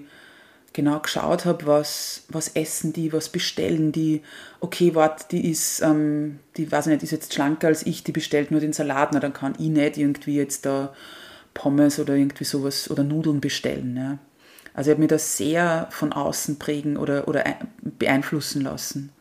genau 0.74 1.00
geschaut 1.00 1.46
habe, 1.46 1.66
was, 1.66 2.24
was 2.30 2.50
essen 2.50 2.94
die, 2.94 3.12
was 3.12 3.30
bestellen 3.30 3.92
die. 3.92 4.22
Okay, 4.62 4.96
warte, 4.96 5.26
die 5.30 5.50
ist, 5.50 5.82
ähm, 5.82 6.40
die 6.56 6.72
weiß 6.72 6.88
ich 6.88 6.94
nicht, 6.94 7.04
ist 7.04 7.12
jetzt 7.12 7.34
schlanker 7.34 7.68
als 7.68 7.86
ich, 7.86 8.04
die 8.04 8.12
bestellt 8.12 8.52
nur 8.52 8.62
den 8.62 8.74
Salat, 8.74 9.10
na, 9.12 9.20
dann 9.20 9.34
kann 9.34 9.56
ich 9.60 9.68
nicht 9.68 9.98
irgendwie 9.98 10.38
jetzt 10.38 10.66
da 10.66 10.94
Pommes 11.54 12.00
oder 12.00 12.16
irgendwie 12.16 12.46
sowas 12.46 12.90
oder 12.90 13.04
Nudeln 13.04 13.42
bestellen. 13.42 13.98
Ja. 13.98 14.18
Also 14.74 14.92
ich 14.92 14.94
habe 14.94 15.02
mich 15.02 15.10
da 15.10 15.18
sehr 15.18 15.88
von 15.90 16.14
außen 16.14 16.58
prägen 16.60 16.96
oder, 16.96 17.28
oder 17.28 17.44
beeinflussen 17.82 18.62
lassen. 18.62 19.12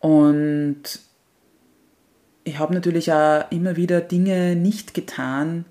Und 0.00 0.82
ich 2.48 2.58
habe 2.58 2.74
natürlich 2.74 3.12
auch 3.12 3.44
immer 3.50 3.76
wieder 3.76 4.00
Dinge 4.00 4.56
nicht 4.56 4.94
getan, 4.94 5.64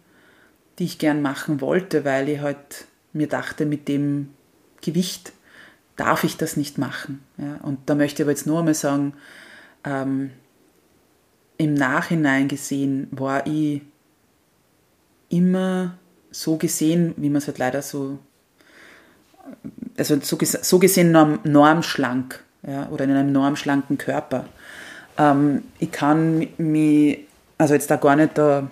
die 0.77 0.85
ich 0.85 0.99
gern 0.99 1.21
machen 1.21 1.59
wollte, 1.59 2.05
weil 2.05 2.29
ich 2.29 2.39
halt 2.39 2.85
mir 3.13 3.27
dachte, 3.27 3.65
mit 3.65 3.87
dem 3.87 4.29
Gewicht 4.81 5.33
darf 5.95 6.23
ich 6.23 6.37
das 6.37 6.55
nicht 6.55 6.77
machen. 6.77 7.23
Ja, 7.37 7.55
und 7.63 7.79
da 7.87 7.95
möchte 7.95 8.21
ich 8.21 8.25
aber 8.25 8.31
jetzt 8.31 8.45
nur 8.45 8.59
einmal 8.59 8.75
sagen, 8.75 9.13
ähm, 9.83 10.31
im 11.57 11.73
Nachhinein 11.73 12.47
gesehen 12.47 13.07
war 13.09 13.47
ich 13.47 13.81
immer 15.29 15.97
so 16.29 16.57
gesehen, 16.57 17.15
wie 17.17 17.29
man 17.29 17.37
es 17.37 17.47
halt 17.47 17.57
leider 17.57 17.81
so 17.81 18.19
also 19.97 20.19
so, 20.21 20.37
so 20.41 20.77
gesehen 20.77 21.11
norm, 21.11 21.39
normschlank 21.43 22.43
ja, 22.67 22.87
oder 22.89 23.05
in 23.05 23.11
einem 23.11 23.31
normschlanken 23.31 23.97
Körper. 23.97 24.45
Ähm, 25.17 25.63
ich 25.79 25.91
kann 25.91 26.47
mich, 26.57 27.19
also 27.57 27.73
jetzt 27.73 27.89
da 27.89 27.95
gar 27.95 28.15
nicht 28.15 28.37
da, 28.37 28.69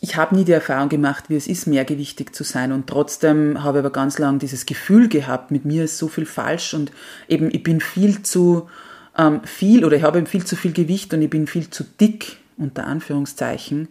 ich, 0.00 0.16
habe 0.16 0.36
nie 0.36 0.44
die 0.44 0.52
Erfahrung 0.52 0.88
gemacht, 0.88 1.24
wie 1.28 1.36
es 1.36 1.46
ist, 1.46 1.66
mehrgewichtig 1.66 2.34
zu 2.34 2.44
sein 2.44 2.72
und 2.72 2.86
trotzdem 2.86 3.62
habe 3.62 3.78
ich 3.78 3.84
aber 3.84 3.92
ganz 3.92 4.18
lange 4.18 4.38
dieses 4.38 4.66
Gefühl 4.66 5.08
gehabt, 5.08 5.50
mit 5.50 5.64
mir 5.64 5.84
ist 5.84 5.98
so 5.98 6.08
viel 6.08 6.26
falsch 6.26 6.74
und 6.74 6.92
eben 7.28 7.50
ich 7.52 7.62
bin 7.62 7.80
viel 7.80 8.22
zu 8.22 8.68
ähm, 9.16 9.42
viel 9.44 9.84
oder 9.84 9.96
ich 9.96 10.02
habe 10.02 10.18
eben 10.18 10.26
viel 10.26 10.44
zu 10.44 10.56
viel 10.56 10.72
Gewicht 10.72 11.12
und 11.14 11.22
ich 11.22 11.30
bin 11.30 11.46
viel 11.46 11.70
zu 11.70 11.84
dick, 11.84 12.38
unter 12.56 12.86
Anführungszeichen, 12.86 13.88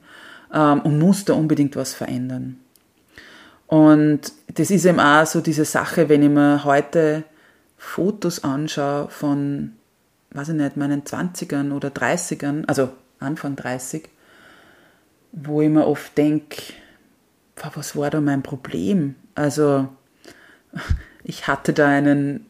ähm, 0.54 0.82
und 0.82 1.00
muss 1.00 1.26
da 1.26 1.34
unbedingt 1.34 1.76
was 1.76 1.94
verändern. 1.94 2.58
Und 3.68 4.34
das 4.54 4.70
ist 4.70 4.86
eben 4.86 5.00
auch 5.00 5.26
so 5.26 5.40
diese 5.42 5.66
Sache, 5.66 6.10
wenn 6.10 6.24
ich 6.24 6.30
mir 6.30 6.64
heute 6.66 7.24
Fotos 7.78 8.44
anschaue 8.44 9.08
von, 9.10 9.74
weiß 10.32 10.50
ich 10.50 10.56
nicht, 10.56 10.78
meinen 10.78 11.04
20ern 11.04 11.74
oder 11.74 11.90
30ern, 11.90 12.66
also 12.68 12.90
Anfang 13.20 13.56
30, 13.56 14.10
wo 15.32 15.62
ich 15.62 15.70
mir 15.70 15.86
oft 15.86 16.18
denke, 16.18 16.74
was 17.74 17.96
war 17.96 18.10
da 18.10 18.22
mein 18.22 18.44
Problem? 18.44 19.16
Also 19.36 19.90
ich 21.24 21.48
hatte 21.48 21.74
da 21.74 21.88
einen, 21.88 22.50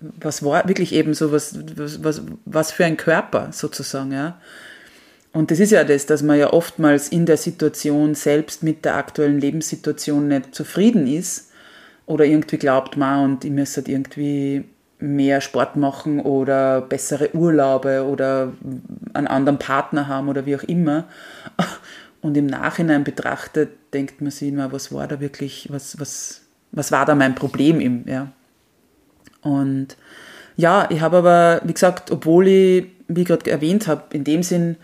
was 0.00 0.44
war 0.44 0.66
wirklich 0.68 0.92
eben 0.92 1.14
so, 1.14 1.32
was, 1.32 1.58
was, 1.76 2.22
was 2.44 2.72
für 2.72 2.84
ein 2.84 2.96
Körper 2.96 3.52
sozusagen, 3.52 4.12
ja. 4.12 4.40
Und 5.34 5.50
das 5.50 5.60
ist 5.60 5.70
ja 5.70 5.82
das, 5.82 6.04
dass 6.04 6.22
man 6.22 6.38
ja 6.38 6.52
oftmals 6.52 7.08
in 7.08 7.24
der 7.24 7.38
Situation 7.38 8.14
selbst 8.14 8.62
mit 8.62 8.84
der 8.84 8.96
aktuellen 8.96 9.40
Lebenssituation 9.40 10.28
nicht 10.28 10.54
zufrieden 10.54 11.06
ist 11.06 11.50
oder 12.04 12.26
irgendwie 12.26 12.58
glaubt 12.58 12.98
man 12.98 13.24
und 13.24 13.44
ich 13.44 13.50
müsste 13.50 13.80
halt 13.80 13.88
irgendwie 13.88 14.64
mehr 15.02 15.40
Sport 15.40 15.76
machen 15.76 16.20
oder 16.20 16.80
bessere 16.80 17.34
Urlaube 17.34 18.06
oder 18.06 18.52
einen 19.14 19.26
anderen 19.26 19.58
Partner 19.58 20.06
haben 20.06 20.28
oder 20.28 20.46
wie 20.46 20.56
auch 20.56 20.62
immer. 20.62 21.04
Und 22.20 22.36
im 22.36 22.46
Nachhinein 22.46 23.02
betrachtet 23.02 23.70
denkt 23.92 24.20
man 24.20 24.30
sich 24.30 24.48
immer, 24.48 24.70
was 24.70 24.92
war 24.92 25.08
da 25.08 25.18
wirklich, 25.18 25.68
was, 25.72 25.98
was, 25.98 26.42
was 26.70 26.92
war 26.92 27.04
da 27.04 27.16
mein 27.16 27.34
Problem 27.34 27.80
im, 27.80 28.06
ja. 28.06 28.30
Und 29.42 29.96
ja, 30.56 30.88
ich 30.88 31.00
habe 31.00 31.16
aber, 31.16 31.62
wie 31.64 31.72
gesagt, 31.72 32.12
obwohl 32.12 32.46
ich, 32.46 32.86
wie 33.08 33.22
ich 33.22 33.26
gerade 33.26 33.50
erwähnt 33.50 33.88
habe, 33.88 34.04
in 34.12 34.22
dem 34.22 34.44
Sinn 34.44 34.76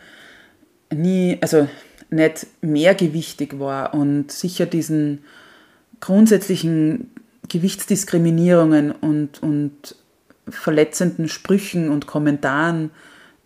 nie, 0.92 1.38
also 1.40 1.68
nicht 2.10 2.48
mehrgewichtig 2.60 3.60
war 3.60 3.94
und 3.94 4.32
sicher 4.32 4.66
diesen 4.66 5.22
grundsätzlichen 6.00 7.12
Gewichtsdiskriminierungen 7.48 8.90
und, 8.90 9.40
und 9.42 9.94
verletzenden 10.50 11.28
Sprüchen 11.28 11.90
und 11.90 12.06
Kommentaren 12.06 12.90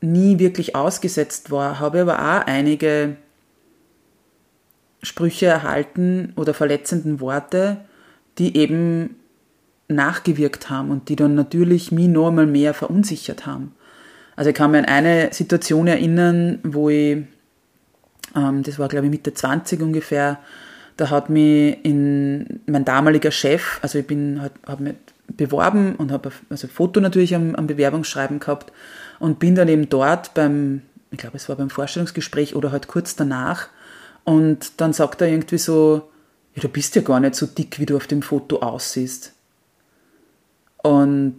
nie 0.01 0.39
wirklich 0.39 0.75
ausgesetzt 0.75 1.51
war, 1.51 1.79
habe 1.79 2.03
aber 2.03 2.19
auch 2.19 2.47
einige 2.47 3.17
Sprüche 5.03 5.47
erhalten 5.47 6.33
oder 6.37 6.55
verletzenden 6.55 7.21
Worte, 7.21 7.79
die 8.39 8.57
eben 8.57 9.17
nachgewirkt 9.89 10.71
haben 10.71 10.91
und 10.91 11.09
die 11.09 11.17
dann 11.17 11.35
natürlich 11.35 11.93
mich 11.93 12.09
noch 12.09 12.29
einmal 12.29 12.47
mehr 12.47 12.75
verunsichert 12.75 13.47
haben. 13.47 13.75
Also 14.37 14.51
ich 14.51 14.57
kann 14.57 14.71
mir 14.71 14.79
an 14.79 14.85
eine 14.87 15.33
Situation 15.33 15.87
erinnern, 15.87 16.59
wo 16.63 16.89
ich, 16.89 17.19
ähm, 18.35 18.63
das 18.63 18.79
war 18.79 18.89
glaube 18.89 19.07
ich 19.07 19.11
Mitte 19.11 19.35
20 19.35 19.83
ungefähr, 19.83 20.39
da 20.97 21.11
hat 21.11 21.31
mich 21.31 21.85
in, 21.85 22.61
mein 22.67 22.85
damaliger 22.85 23.31
Chef, 23.31 23.79
also 23.83 23.99
ich 23.99 24.07
bin, 24.07 24.41
habe 24.67 24.83
mich 24.83 24.95
beworben 25.37 25.97
und 25.97 26.13
habe 26.13 26.33
also 26.51 26.67
ein 26.67 26.71
Foto 26.71 27.01
natürlich 27.01 27.35
am, 27.35 27.55
am 27.55 27.67
Bewerbungsschreiben 27.67 28.41
gehabt 28.41 28.73
und 29.19 29.39
bin 29.39 29.55
dann 29.55 29.69
eben 29.69 29.89
dort 29.89 30.35
beim, 30.35 30.83
ich 31.11 31.19
glaube 31.19 31.37
es 31.37 31.49
war 31.49 31.57
beim 31.57 31.71
Vorstellungsgespräch 31.71 32.55
oder 32.57 32.73
halt 32.73 32.89
kurz 32.89 33.17
danach 33.17 33.69
und 34.25 34.81
dann 34.81 34.93
sagt 34.93 35.21
er 35.21 35.29
irgendwie 35.29 35.59
so, 35.59 36.11
ja, 36.55 36.63
du 36.63 36.69
bist 36.69 36.95
ja 36.95 37.03
gar 37.03 37.21
nicht 37.21 37.35
so 37.35 37.47
dick, 37.47 37.79
wie 37.79 37.87
du 37.87 37.97
auf 37.97 38.07
dem 38.07 38.23
Foto 38.23 38.59
aussiehst. 38.61 39.33
Und 40.83 41.37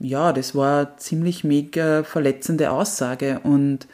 ja, 0.00 0.32
das 0.32 0.54
war 0.54 0.78
eine 0.78 0.96
ziemlich 0.96 1.44
mega 1.44 2.02
verletzende 2.02 2.70
Aussage 2.70 3.40
und 3.42 3.86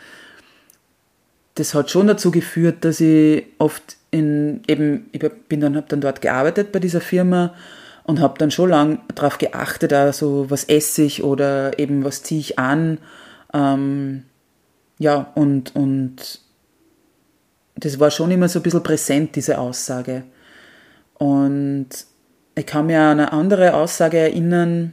das 1.56 1.74
hat 1.74 1.90
schon 1.90 2.06
dazu 2.06 2.30
geführt, 2.30 2.84
dass 2.84 3.00
ich 3.00 3.44
oft 3.58 3.96
in 4.10 4.62
eben, 4.68 5.08
ich 5.12 5.20
bin 5.48 5.60
dann, 5.60 5.76
habe 5.76 5.86
dann 5.88 6.00
dort 6.00 6.20
gearbeitet 6.20 6.70
bei 6.70 6.78
dieser 6.78 7.00
Firma 7.00 7.54
und 8.06 8.20
habe 8.20 8.38
dann 8.38 8.50
schon 8.52 8.70
lange 8.70 8.98
darauf 9.14 9.38
geachtet, 9.38 9.92
also 9.92 10.48
was 10.48 10.64
esse 10.64 11.02
ich 11.02 11.24
oder 11.24 11.78
eben 11.78 12.04
was 12.04 12.22
ziehe 12.22 12.40
ich 12.40 12.58
an. 12.58 12.98
Ähm, 13.52 14.24
ja, 14.98 15.32
und, 15.34 15.74
und 15.74 16.40
das 17.74 17.98
war 17.98 18.10
schon 18.10 18.30
immer 18.30 18.48
so 18.48 18.60
ein 18.60 18.62
bisschen 18.62 18.82
präsent, 18.82 19.34
diese 19.34 19.58
Aussage. 19.58 20.22
Und 21.14 21.88
ich 22.54 22.66
kann 22.66 22.86
mir 22.86 23.00
an 23.00 23.20
eine 23.20 23.32
andere 23.32 23.74
Aussage 23.74 24.18
erinnern, 24.18 24.92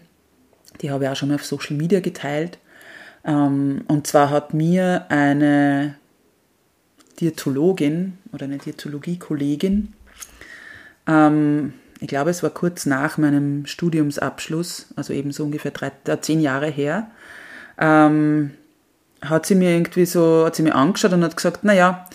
die 0.81 0.89
habe 0.89 1.05
ich 1.05 1.09
auch 1.11 1.15
schon 1.15 1.29
mal 1.29 1.35
auf 1.35 1.45
Social 1.45 1.77
Media 1.77 1.99
geteilt. 1.99 2.57
Ähm, 3.23 3.83
und 3.87 4.07
zwar 4.07 4.31
hat 4.31 4.55
mir 4.55 5.05
eine 5.09 5.95
Diätologin 7.19 8.17
oder 8.33 8.45
eine 8.45 8.57
Diätologie-Kollegin, 8.57 9.93
ähm, 11.07 11.73
ich 12.03 12.09
glaube, 12.09 12.31
es 12.31 12.43
war 12.43 12.49
kurz 12.49 12.85
nach 12.85 13.17
meinem 13.17 13.65
Studiumsabschluss, 13.65 14.87
also 14.97 15.13
eben 15.13 15.31
so 15.31 15.45
ungefähr 15.45 15.71
drei, 15.71 15.89
äh, 16.05 16.19
zehn 16.19 16.41
Jahre 16.41 16.67
her, 16.67 17.09
ähm, 17.77 18.51
hat 19.21 19.45
sie 19.45 19.55
mir 19.55 19.71
irgendwie 19.71 20.05
so, 20.05 20.45
hat 20.45 20.57
sie 20.57 20.63
mir 20.63 20.75
angeschaut 20.75 21.13
und 21.13 21.23
hat 21.23 21.37
gesagt, 21.37 21.63
naja, 21.63 22.05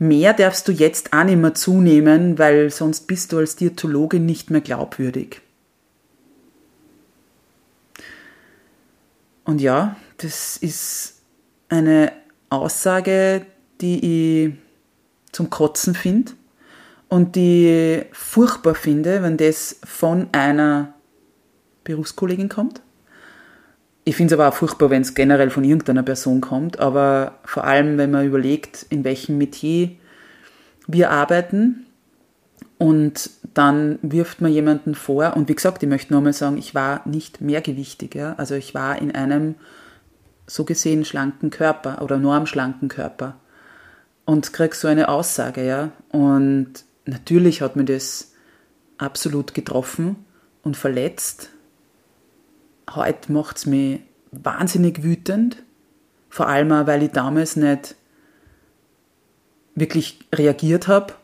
mehr 0.00 0.32
darfst 0.32 0.66
du 0.66 0.72
jetzt 0.72 1.12
auch 1.12 1.22
nicht 1.22 1.38
mehr 1.38 1.54
zunehmen, 1.54 2.40
weil 2.40 2.70
sonst 2.70 3.06
bist 3.06 3.30
du 3.30 3.38
als 3.38 3.54
Diätologin 3.54 4.26
nicht 4.26 4.50
mehr 4.50 4.62
glaubwürdig. 4.62 5.40
Und 9.44 9.60
ja, 9.60 9.94
das 10.16 10.56
ist 10.56 11.20
eine 11.68 12.10
Aussage, 12.50 13.46
die 13.80 14.48
ich 14.48 14.54
zum 15.30 15.50
Kotzen 15.50 15.94
finde 15.94 16.32
und 17.08 17.36
die 17.36 18.02
furchtbar 18.12 18.74
finde, 18.74 19.22
wenn 19.22 19.36
das 19.36 19.78
von 19.84 20.28
einer 20.32 20.94
Berufskollegin 21.84 22.48
kommt. 22.48 22.80
Ich 24.04 24.16
finde 24.16 24.34
es 24.34 24.40
aber 24.40 24.48
auch 24.48 24.54
furchtbar, 24.54 24.90
wenn 24.90 25.02
es 25.02 25.14
generell 25.14 25.50
von 25.50 25.64
irgendeiner 25.64 26.02
Person 26.02 26.40
kommt, 26.40 26.78
aber 26.78 27.38
vor 27.44 27.64
allem, 27.64 27.98
wenn 27.98 28.10
man 28.10 28.26
überlegt, 28.26 28.86
in 28.88 29.04
welchem 29.04 29.38
Metier 29.38 29.90
wir 30.86 31.10
arbeiten 31.10 31.86
und 32.78 33.30
dann 33.54 33.98
wirft 34.02 34.40
man 34.40 34.52
jemanden 34.52 34.94
vor, 34.94 35.36
und 35.36 35.48
wie 35.48 35.54
gesagt, 35.54 35.82
ich 35.82 35.88
möchte 35.88 36.12
nochmal 36.12 36.32
sagen, 36.32 36.56
ich 36.56 36.74
war 36.74 37.02
nicht 37.04 37.40
mehrgewichtig, 37.40 38.14
ja? 38.14 38.34
also 38.36 38.54
ich 38.54 38.74
war 38.74 39.00
in 39.00 39.12
einem 39.12 39.56
so 40.46 40.64
gesehen 40.64 41.04
schlanken 41.04 41.50
Körper 41.50 42.02
oder 42.02 42.18
normschlanken 42.18 42.88
Körper 42.88 43.36
und 44.24 44.52
krieg 44.52 44.74
so 44.74 44.86
eine 44.88 45.08
Aussage, 45.08 45.66
ja. 45.66 45.90
Und 46.10 46.84
natürlich 47.06 47.62
hat 47.62 47.76
mir 47.76 47.84
das 47.84 48.32
absolut 48.98 49.54
getroffen 49.54 50.24
und 50.62 50.76
verletzt. 50.76 51.50
Heute 52.90 53.32
macht 53.32 53.58
es 53.58 53.66
mich 53.66 54.00
wahnsinnig 54.30 55.02
wütend, 55.02 55.62
vor 56.28 56.48
allem 56.48 56.72
auch, 56.72 56.86
weil 56.86 57.02
ich 57.02 57.10
damals 57.10 57.56
nicht 57.56 57.94
wirklich 59.74 60.20
reagiert 60.34 60.88
habe, 60.88 61.14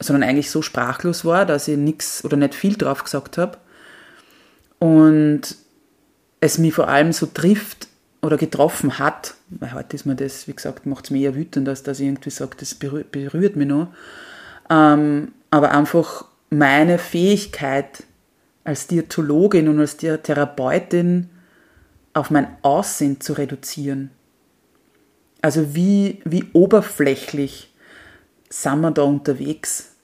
sondern 0.00 0.28
eigentlich 0.28 0.50
so 0.50 0.62
sprachlos 0.62 1.24
war, 1.24 1.46
dass 1.46 1.68
ich 1.68 1.76
nichts 1.76 2.24
oder 2.24 2.36
nicht 2.36 2.54
viel 2.54 2.76
drauf 2.76 3.04
gesagt 3.04 3.38
habe. 3.38 3.58
Und 4.78 5.56
es 6.40 6.58
mich 6.58 6.74
vor 6.74 6.88
allem 6.88 7.12
so 7.12 7.26
trifft, 7.26 7.88
oder 8.24 8.38
getroffen 8.38 8.98
hat, 8.98 9.34
weil 9.50 9.74
heute 9.74 9.94
ist 9.94 10.06
mir 10.06 10.16
das, 10.16 10.48
wie 10.48 10.54
gesagt, 10.54 10.86
macht 10.86 11.04
es 11.04 11.10
mir 11.10 11.20
eher 11.20 11.34
wütend, 11.34 11.68
als 11.68 11.82
dass 11.82 12.00
ich 12.00 12.06
irgendwie 12.06 12.30
sage, 12.30 12.56
das 12.58 12.74
berührt, 12.74 13.12
berührt 13.12 13.54
mich 13.54 13.68
noch. 13.68 13.88
Ähm, 14.70 15.32
aber 15.50 15.72
einfach 15.72 16.26
meine 16.50 16.98
Fähigkeit 16.98 18.04
als 18.64 18.86
Diätologin 18.86 19.68
und 19.68 19.78
als 19.78 19.96
Therapeutin 19.96 21.30
auf 22.14 22.30
mein 22.30 22.56
Aussehen 22.62 23.20
zu 23.20 23.34
reduzieren. 23.34 24.10
Also 25.42 25.74
wie, 25.74 26.22
wie 26.24 26.46
oberflächlich 26.54 27.74
sind 28.48 28.80
wir 28.80 28.90
da 28.92 29.02
unterwegs? 29.02 29.96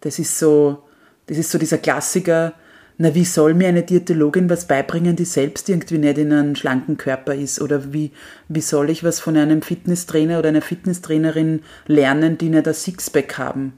Das 0.00 0.18
ist 0.18 0.38
so, 0.38 0.84
das 1.26 1.36
ist 1.36 1.50
so 1.50 1.58
dieser 1.58 1.78
Klassiker, 1.78 2.54
na, 3.02 3.14
wie 3.14 3.24
soll 3.24 3.54
mir 3.54 3.68
eine 3.68 3.82
Diätologin 3.82 4.50
was 4.50 4.66
beibringen, 4.66 5.16
die 5.16 5.24
selbst 5.24 5.70
irgendwie 5.70 5.96
nicht 5.96 6.18
in 6.18 6.34
einem 6.34 6.54
schlanken 6.54 6.98
Körper 6.98 7.34
ist? 7.34 7.58
Oder 7.62 7.94
wie, 7.94 8.12
wie 8.48 8.60
soll 8.60 8.90
ich 8.90 9.02
was 9.02 9.20
von 9.20 9.38
einem 9.38 9.62
Fitnesstrainer 9.62 10.38
oder 10.38 10.50
einer 10.50 10.60
Fitnesstrainerin 10.60 11.62
lernen, 11.86 12.36
die 12.36 12.50
nicht 12.50 12.68
ein 12.68 12.74
Sixpack 12.74 13.38
haben? 13.38 13.72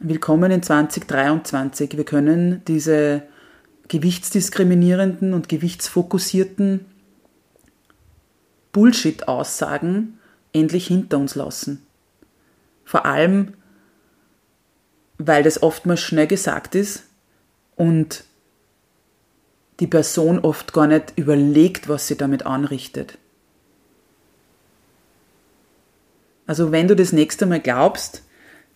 Willkommen 0.00 0.50
in 0.50 0.60
2023. 0.60 1.96
Wir 1.96 2.04
können 2.04 2.62
diese 2.66 3.22
gewichtsdiskriminierenden 3.86 5.32
und 5.32 5.48
gewichtsfokussierten 5.48 6.86
Bullshit-Aussagen 8.72 10.18
endlich 10.52 10.88
hinter 10.88 11.18
uns 11.18 11.36
lassen. 11.36 11.86
Vor 12.84 13.06
allem, 13.06 13.54
weil 15.18 15.44
das 15.44 15.62
oftmals 15.62 16.00
schnell 16.00 16.26
gesagt 16.26 16.74
ist 16.74 17.04
und 17.80 18.24
die 19.80 19.86
Person 19.86 20.38
oft 20.40 20.74
gar 20.74 20.86
nicht 20.86 21.14
überlegt, 21.16 21.88
was 21.88 22.06
sie 22.06 22.14
damit 22.14 22.44
anrichtet. 22.44 23.16
Also 26.46 26.72
wenn 26.72 26.88
du 26.88 26.94
das 26.94 27.14
nächste 27.14 27.46
Mal 27.46 27.60
glaubst, 27.60 28.22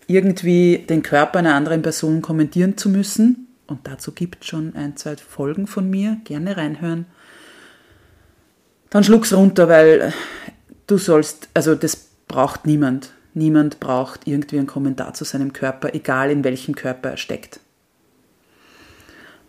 irgendwie 0.07 0.87
den 0.89 1.03
Körper 1.03 1.41
einer 1.41 1.55
anderen 1.55 1.83
Person 1.83 2.23
kommentieren 2.23 2.79
zu 2.79 2.89
müssen, 2.89 3.49
und 3.67 3.87
dazu 3.87 4.13
gibt 4.13 4.43
es 4.43 4.49
schon 4.49 4.75
ein, 4.75 4.97
zwei 4.97 5.17
Folgen 5.17 5.67
von 5.67 5.91
mir, 5.91 6.17
gerne 6.25 6.57
reinhören, 6.57 7.05
dann 8.89 9.05
schluck's 9.05 9.35
runter, 9.35 9.69
weil 9.69 10.15
du 10.87 10.97
sollst, 10.97 11.51
also 11.53 11.75
das 11.75 12.09
braucht 12.27 12.65
niemand. 12.65 13.13
Niemand 13.35 13.81
braucht 13.81 14.27
irgendwie 14.27 14.57
einen 14.57 14.67
Kommentar 14.67 15.13
zu 15.13 15.25
seinem 15.25 15.53
Körper, 15.53 15.93
egal 15.93 16.31
in 16.31 16.43
welchem 16.43 16.75
Körper 16.75 17.11
er 17.11 17.17
steckt. 17.19 17.61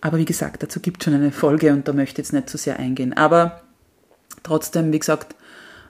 Aber 0.06 0.20
wie 0.20 0.26
gesagt, 0.26 0.62
dazu 0.62 0.82
gibt 0.82 1.02
es 1.02 1.06
schon 1.06 1.16
eine 1.16 1.32
Folge 1.32 1.74
und 1.74 1.88
da 1.88 1.92
möchte 1.92 2.22
ich 2.22 2.28
jetzt 2.28 2.32
nicht 2.32 2.48
zu 2.48 2.58
so 2.58 2.66
sehr 2.66 2.78
eingehen. 2.78 3.14
Aber 3.18 3.62
trotzdem, 4.44 4.92
wie 4.92 5.00
gesagt, 5.00 5.34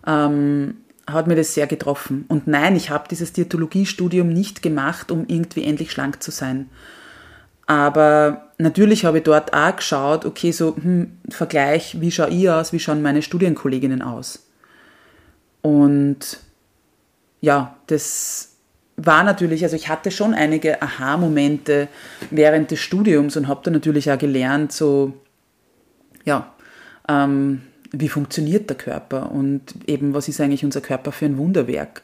ähm, 0.07 0.77
hat 1.05 1.27
mir 1.27 1.35
das 1.35 1.53
sehr 1.53 1.67
getroffen. 1.67 2.23
Und 2.29 2.47
nein, 2.47 2.77
ich 2.77 2.91
habe 2.91 3.09
dieses 3.09 3.33
Diätologiestudium 3.33 4.29
nicht 4.29 4.61
gemacht, 4.61 5.11
um 5.11 5.25
irgendwie 5.27 5.65
endlich 5.65 5.91
schlank 5.91 6.23
zu 6.23 6.31
sein. 6.31 6.69
Aber 7.67 8.53
natürlich 8.57 9.03
habe 9.03 9.17
ich 9.17 9.25
dort 9.25 9.53
auch 9.53 9.75
geschaut, 9.75 10.23
okay, 10.23 10.53
so 10.53 10.77
hm, 10.77 11.17
Vergleich, 11.27 11.99
wie 11.99 12.09
schaue 12.09 12.29
ich 12.29 12.49
aus, 12.49 12.71
wie 12.71 12.79
schauen 12.79 13.01
meine 13.01 13.21
Studienkolleginnen 13.21 14.01
aus. 14.01 14.47
Und 15.61 16.39
ja, 17.41 17.75
das 17.87 18.54
war 18.97 19.23
natürlich, 19.23 19.63
also 19.63 19.75
ich 19.75 19.89
hatte 19.89 20.11
schon 20.11 20.33
einige 20.33 20.81
Aha-Momente 20.81 21.87
während 22.31 22.71
des 22.71 22.79
Studiums 22.79 23.35
und 23.35 23.47
habe 23.47 23.61
da 23.63 23.71
natürlich 23.71 24.11
auch 24.11 24.17
gelernt, 24.17 24.71
so, 24.71 25.13
ja, 26.23 26.53
ähm, 27.09 27.61
wie 27.91 28.09
funktioniert 28.09 28.69
der 28.69 28.77
Körper 28.77 29.31
und 29.31 29.75
eben, 29.87 30.13
was 30.13 30.27
ist 30.27 30.41
eigentlich 30.41 30.65
unser 30.65 30.81
Körper 30.81 31.11
für 31.11 31.25
ein 31.25 31.37
Wunderwerk. 31.37 32.03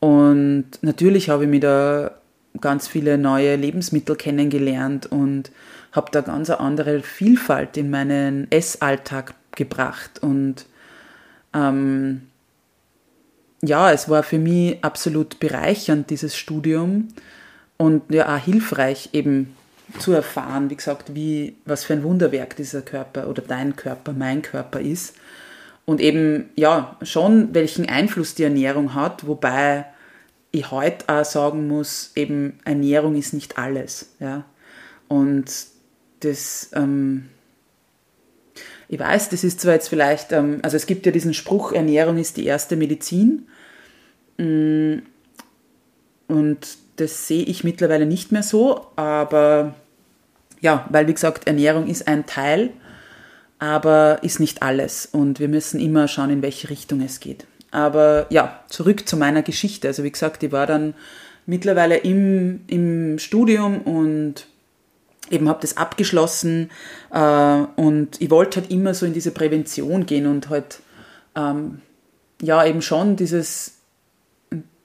Und 0.00 0.66
natürlich 0.82 1.30
habe 1.30 1.44
ich 1.44 1.50
mir 1.50 1.60
da 1.60 2.10
ganz 2.60 2.88
viele 2.88 3.18
neue 3.18 3.56
Lebensmittel 3.56 4.16
kennengelernt 4.16 5.06
und 5.06 5.50
habe 5.92 6.10
da 6.10 6.22
ganz 6.22 6.50
eine 6.50 6.60
andere 6.60 7.00
Vielfalt 7.00 7.76
in 7.76 7.90
meinen 7.90 8.50
Essalltag 8.50 9.34
gebracht. 9.52 10.22
Und 10.22 10.66
ähm, 11.54 12.22
ja, 13.64 13.92
es 13.92 14.08
war 14.08 14.22
für 14.22 14.38
mich 14.38 14.82
absolut 14.82 15.38
bereichernd, 15.40 16.10
dieses 16.10 16.36
Studium 16.36 17.08
und 17.76 18.02
ja 18.12 18.34
auch 18.34 18.40
hilfreich 18.40 19.10
eben 19.12 19.56
zu 19.98 20.12
erfahren, 20.12 20.70
wie 20.70 20.76
gesagt, 20.76 21.14
wie, 21.14 21.56
was 21.64 21.84
für 21.84 21.92
ein 21.92 22.02
Wunderwerk 22.02 22.56
dieser 22.56 22.82
Körper 22.82 23.28
oder 23.28 23.42
dein 23.42 23.76
Körper, 23.76 24.12
mein 24.12 24.42
Körper 24.42 24.80
ist. 24.80 25.14
Und 25.84 26.00
eben, 26.00 26.50
ja, 26.56 26.96
schon 27.02 27.54
welchen 27.54 27.88
Einfluss 27.88 28.34
die 28.34 28.44
Ernährung 28.44 28.94
hat, 28.94 29.26
wobei 29.26 29.86
ich 30.50 30.70
heute 30.70 31.08
auch 31.08 31.24
sagen 31.24 31.66
muss, 31.66 32.12
eben 32.14 32.58
Ernährung 32.64 33.16
ist 33.16 33.32
nicht 33.32 33.58
alles. 33.58 34.10
Ja? 34.20 34.44
Und 35.08 35.46
das, 36.20 36.70
ähm, 36.74 37.28
ich 38.88 38.98
weiß, 38.98 39.30
das 39.30 39.44
ist 39.44 39.60
zwar 39.60 39.74
jetzt 39.74 39.88
vielleicht, 39.88 40.32
ähm, 40.32 40.60
also 40.62 40.76
es 40.76 40.86
gibt 40.86 41.06
ja 41.06 41.12
diesen 41.12 41.34
Spruch, 41.34 41.72
Ernährung 41.72 42.18
ist 42.18 42.36
die 42.36 42.46
erste 42.46 42.76
Medizin. 42.76 43.48
Mm, 44.38 44.98
und 46.28 46.58
das 46.96 47.26
sehe 47.26 47.44
ich 47.44 47.64
mittlerweile 47.64 48.06
nicht 48.06 48.32
mehr 48.32 48.42
so, 48.42 48.86
aber 48.96 49.74
ja, 50.60 50.86
weil 50.90 51.08
wie 51.08 51.14
gesagt, 51.14 51.46
Ernährung 51.46 51.86
ist 51.88 52.06
ein 52.06 52.26
Teil, 52.26 52.70
aber 53.58 54.20
ist 54.22 54.40
nicht 54.40 54.62
alles. 54.62 55.06
Und 55.06 55.40
wir 55.40 55.48
müssen 55.48 55.80
immer 55.80 56.08
schauen, 56.08 56.30
in 56.30 56.42
welche 56.42 56.70
Richtung 56.70 57.00
es 57.00 57.20
geht. 57.20 57.46
Aber 57.70 58.26
ja, 58.30 58.60
zurück 58.68 59.08
zu 59.08 59.16
meiner 59.16 59.42
Geschichte. 59.42 59.88
Also 59.88 60.04
wie 60.04 60.10
gesagt, 60.12 60.42
ich 60.42 60.52
war 60.52 60.66
dann 60.66 60.94
mittlerweile 61.46 61.96
im, 61.96 62.60
im 62.68 63.18
Studium 63.18 63.82
und 63.82 64.46
eben 65.30 65.48
habe 65.48 65.60
das 65.60 65.76
abgeschlossen 65.76 66.70
äh, 67.12 67.58
und 67.76 68.20
ich 68.20 68.30
wollte 68.30 68.60
halt 68.60 68.70
immer 68.70 68.94
so 68.94 69.06
in 69.06 69.12
diese 69.12 69.30
Prävention 69.30 70.06
gehen 70.06 70.26
und 70.26 70.50
halt 70.50 70.80
ähm, 71.34 71.80
ja 72.40 72.64
eben 72.64 72.82
schon 72.82 73.16
dieses 73.16 73.81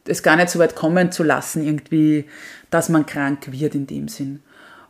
es 0.07 0.23
gar 0.23 0.35
nicht 0.35 0.49
so 0.49 0.59
weit 0.59 0.75
kommen 0.75 1.11
zu 1.11 1.23
lassen 1.23 1.63
irgendwie, 1.63 2.25
dass 2.69 2.89
man 2.89 3.05
krank 3.05 3.51
wird 3.51 3.75
in 3.75 3.87
dem 3.87 4.07
Sinn 4.07 4.41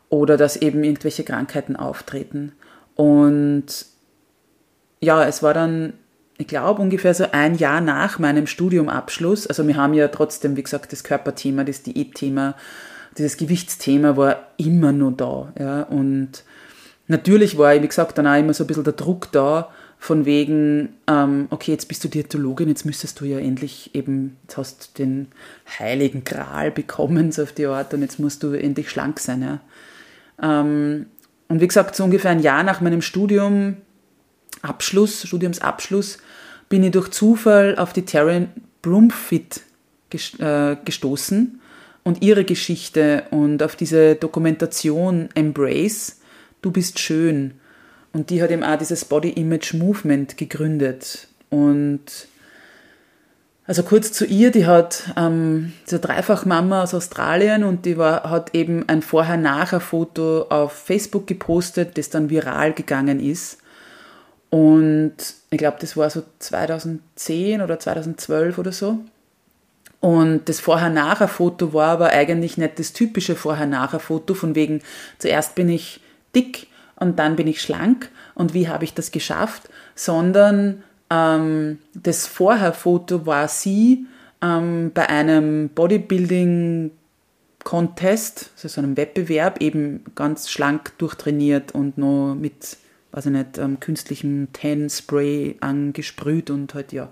oder 0.10 0.38
dass 0.38 0.58
eben 0.58 0.84
irgendwelche 0.84 1.24
Krankheiten 1.24 1.76
auftreten 1.76 2.54
und 2.96 3.66
ja, 5.00 5.24
es 5.26 5.44
war 5.44 5.54
dann 5.54 5.94
ich 6.38 6.48
glaube, 6.48 6.82
ungefähr 6.82 7.14
so 7.14 7.26
ein 7.32 7.56
Jahr 7.56 7.82
nach 7.82 8.20
meinem 8.20 8.46
Studiumabschluss, 8.46 9.48
also 9.48 9.68
wir 9.68 9.76
haben 9.76 9.94
ja 9.94 10.08
trotzdem, 10.08 10.56
wie 10.56 10.64
gesagt, 10.64 10.92
das 10.92 11.04
Körperthema, 11.04 11.64
das 11.64 11.82
Diätthema, 11.82 12.56
dieses 13.18 13.38
Gewichtsthema 13.38 14.16
war 14.18 14.48
immer 14.58 14.92
nur 14.92 15.12
da. 15.14 15.52
Ja? 15.60 15.82
Und 15.84 16.44
natürlich 17.08 17.58
war, 17.58 17.82
wie 17.82 17.88
gesagt, 17.88 18.18
dann 18.18 18.28
auch 18.28 18.38
immer 18.38 18.54
so 18.54 18.64
ein 18.64 18.68
bisschen 18.68 18.84
der 18.84 18.94
Druck 18.94 19.32
da, 19.32 19.70
von 20.00 20.26
wegen, 20.26 20.90
ähm, 21.08 21.48
okay, 21.50 21.72
jetzt 21.72 21.88
bist 21.88 22.04
du 22.04 22.08
Diätologin, 22.08 22.70
jetzt 22.70 22.86
müsstest 22.86 23.20
du 23.20 23.26
ja 23.26 23.40
endlich 23.40 23.96
eben, 23.96 24.38
jetzt 24.44 24.58
hast 24.58 24.92
du 25.00 25.04
den 25.04 25.28
heiligen 25.80 26.24
Gral 26.24 26.72
bekommen, 26.72 27.32
so 27.32 27.44
auf 27.44 27.52
die 27.52 27.66
Art, 27.66 27.94
und 27.94 28.02
jetzt 28.02 28.20
musst 28.20 28.44
du 28.44 28.54
endlich 28.54 28.90
schlank 28.90 29.20
sein. 29.20 29.42
Ja? 29.42 29.60
Ähm, 30.42 31.08
und 31.48 31.62
wie 31.62 31.68
gesagt, 31.68 31.96
so 31.96 32.04
ungefähr 32.04 32.32
ein 32.32 32.42
Jahr 32.42 32.64
nach 32.64 32.82
meinem 32.82 33.02
Studium 33.02 33.78
Abschluss, 34.62 35.28
Studiumsabschluss, 35.28 36.18
bin 36.70 36.84
ich 36.84 36.92
durch 36.92 37.10
Zufall 37.10 37.78
auf 37.78 37.94
die 37.94 38.06
Taryn 38.06 38.50
Brumfit 38.82 39.62
äh, 40.40 40.76
gestoßen 40.84 41.60
und 42.04 42.22
ihre 42.22 42.44
Geschichte 42.44 43.24
und 43.32 43.64
auf 43.64 43.76
diese 43.76 44.16
Dokumentation 44.16 45.30
Embrace, 45.34 46.18
Du 46.62 46.72
bist 46.72 47.00
schön. 47.00 47.54
Und 48.18 48.32
die 48.32 48.42
hat 48.42 48.50
eben 48.50 48.64
auch 48.64 48.80
dieses 48.80 49.06
Body 49.06 49.30
Image 49.30 49.76
Movement 49.76 50.38
gegründet. 50.38 51.28
Und 51.52 52.02
also 53.68 53.84
kurz 53.84 54.12
zu 54.12 54.26
ihr, 54.26 54.50
die 54.50 54.66
hat 54.66 55.04
ähm, 55.16 55.74
diese 55.86 56.00
Dreifachmama 56.00 56.82
aus 56.82 56.96
Australien 56.96 57.64
und 57.64 57.86
die 57.86 57.96
war, 57.96 58.28
hat 58.28 58.56
eben 58.56 58.90
ein 58.90 59.04
Vorher-Nachher-Foto 59.04 60.48
auf 60.50 60.72
Facebook 60.72 61.28
gepostet, 61.28 61.96
das 62.00 62.10
dann 62.10 62.32
viral 62.32 62.74
gegangen 62.74 63.20
ist. 63.20 63.60
Und 64.50 65.14
ich 65.52 65.60
glaube, 65.60 65.78
das 65.80 65.96
war 65.96 66.10
so 66.10 66.24
2010 66.40 67.62
oder 67.62 67.80
2012 67.80 68.58
oder 68.58 68.72
so. 68.72 68.98
Und 70.00 70.50
das 70.50 70.60
Vorher-Nachher-Foto 70.60 71.72
war 71.72 71.90
aber 71.90 72.08
eigentlich 72.08 72.58
nicht 72.58 72.80
das 72.80 72.94
typische 72.94 73.36
Vorher-Nachher-Foto, 73.36 74.34
von 74.34 74.56
wegen, 74.56 74.82
zuerst 75.20 75.54
bin 75.54 75.70
ich 75.70 76.00
dick 76.34 76.66
und 77.00 77.18
dann 77.20 77.36
bin 77.36 77.48
ich 77.48 77.62
schlank 77.62 78.10
und 78.36 78.54
wie 78.54 78.68
habe 78.68 78.84
ich 78.84 78.94
das 78.94 79.12
geschafft, 79.12 79.70
sondern 79.96 80.84
ähm, 81.10 81.80
das 81.94 82.28
Vorher-Foto 82.28 83.26
war 83.26 83.48
sie 83.48 84.06
ähm, 84.42 84.92
bei 84.94 85.08
einem 85.10 85.70
Bodybuilding 85.70 86.92
Contest, 87.64 88.52
also 88.56 88.68
so 88.68 88.82
einem 88.82 88.96
Wettbewerb, 88.96 89.62
eben 89.62 90.04
ganz 90.16 90.50
schlank 90.50 90.98
durchtrainiert 90.98 91.74
und 91.74 91.98
noch 91.98 92.36
mit 92.36 92.78
weiß 93.12 93.28
ich 93.28 93.32
nicht, 93.32 93.58
ähm, 93.58 93.80
künstlichem 93.80 94.50
Tan-Spray 94.54 95.58
angesprüht 95.60 96.50
und 96.50 96.74
halt 96.74 96.94
ja 96.94 97.10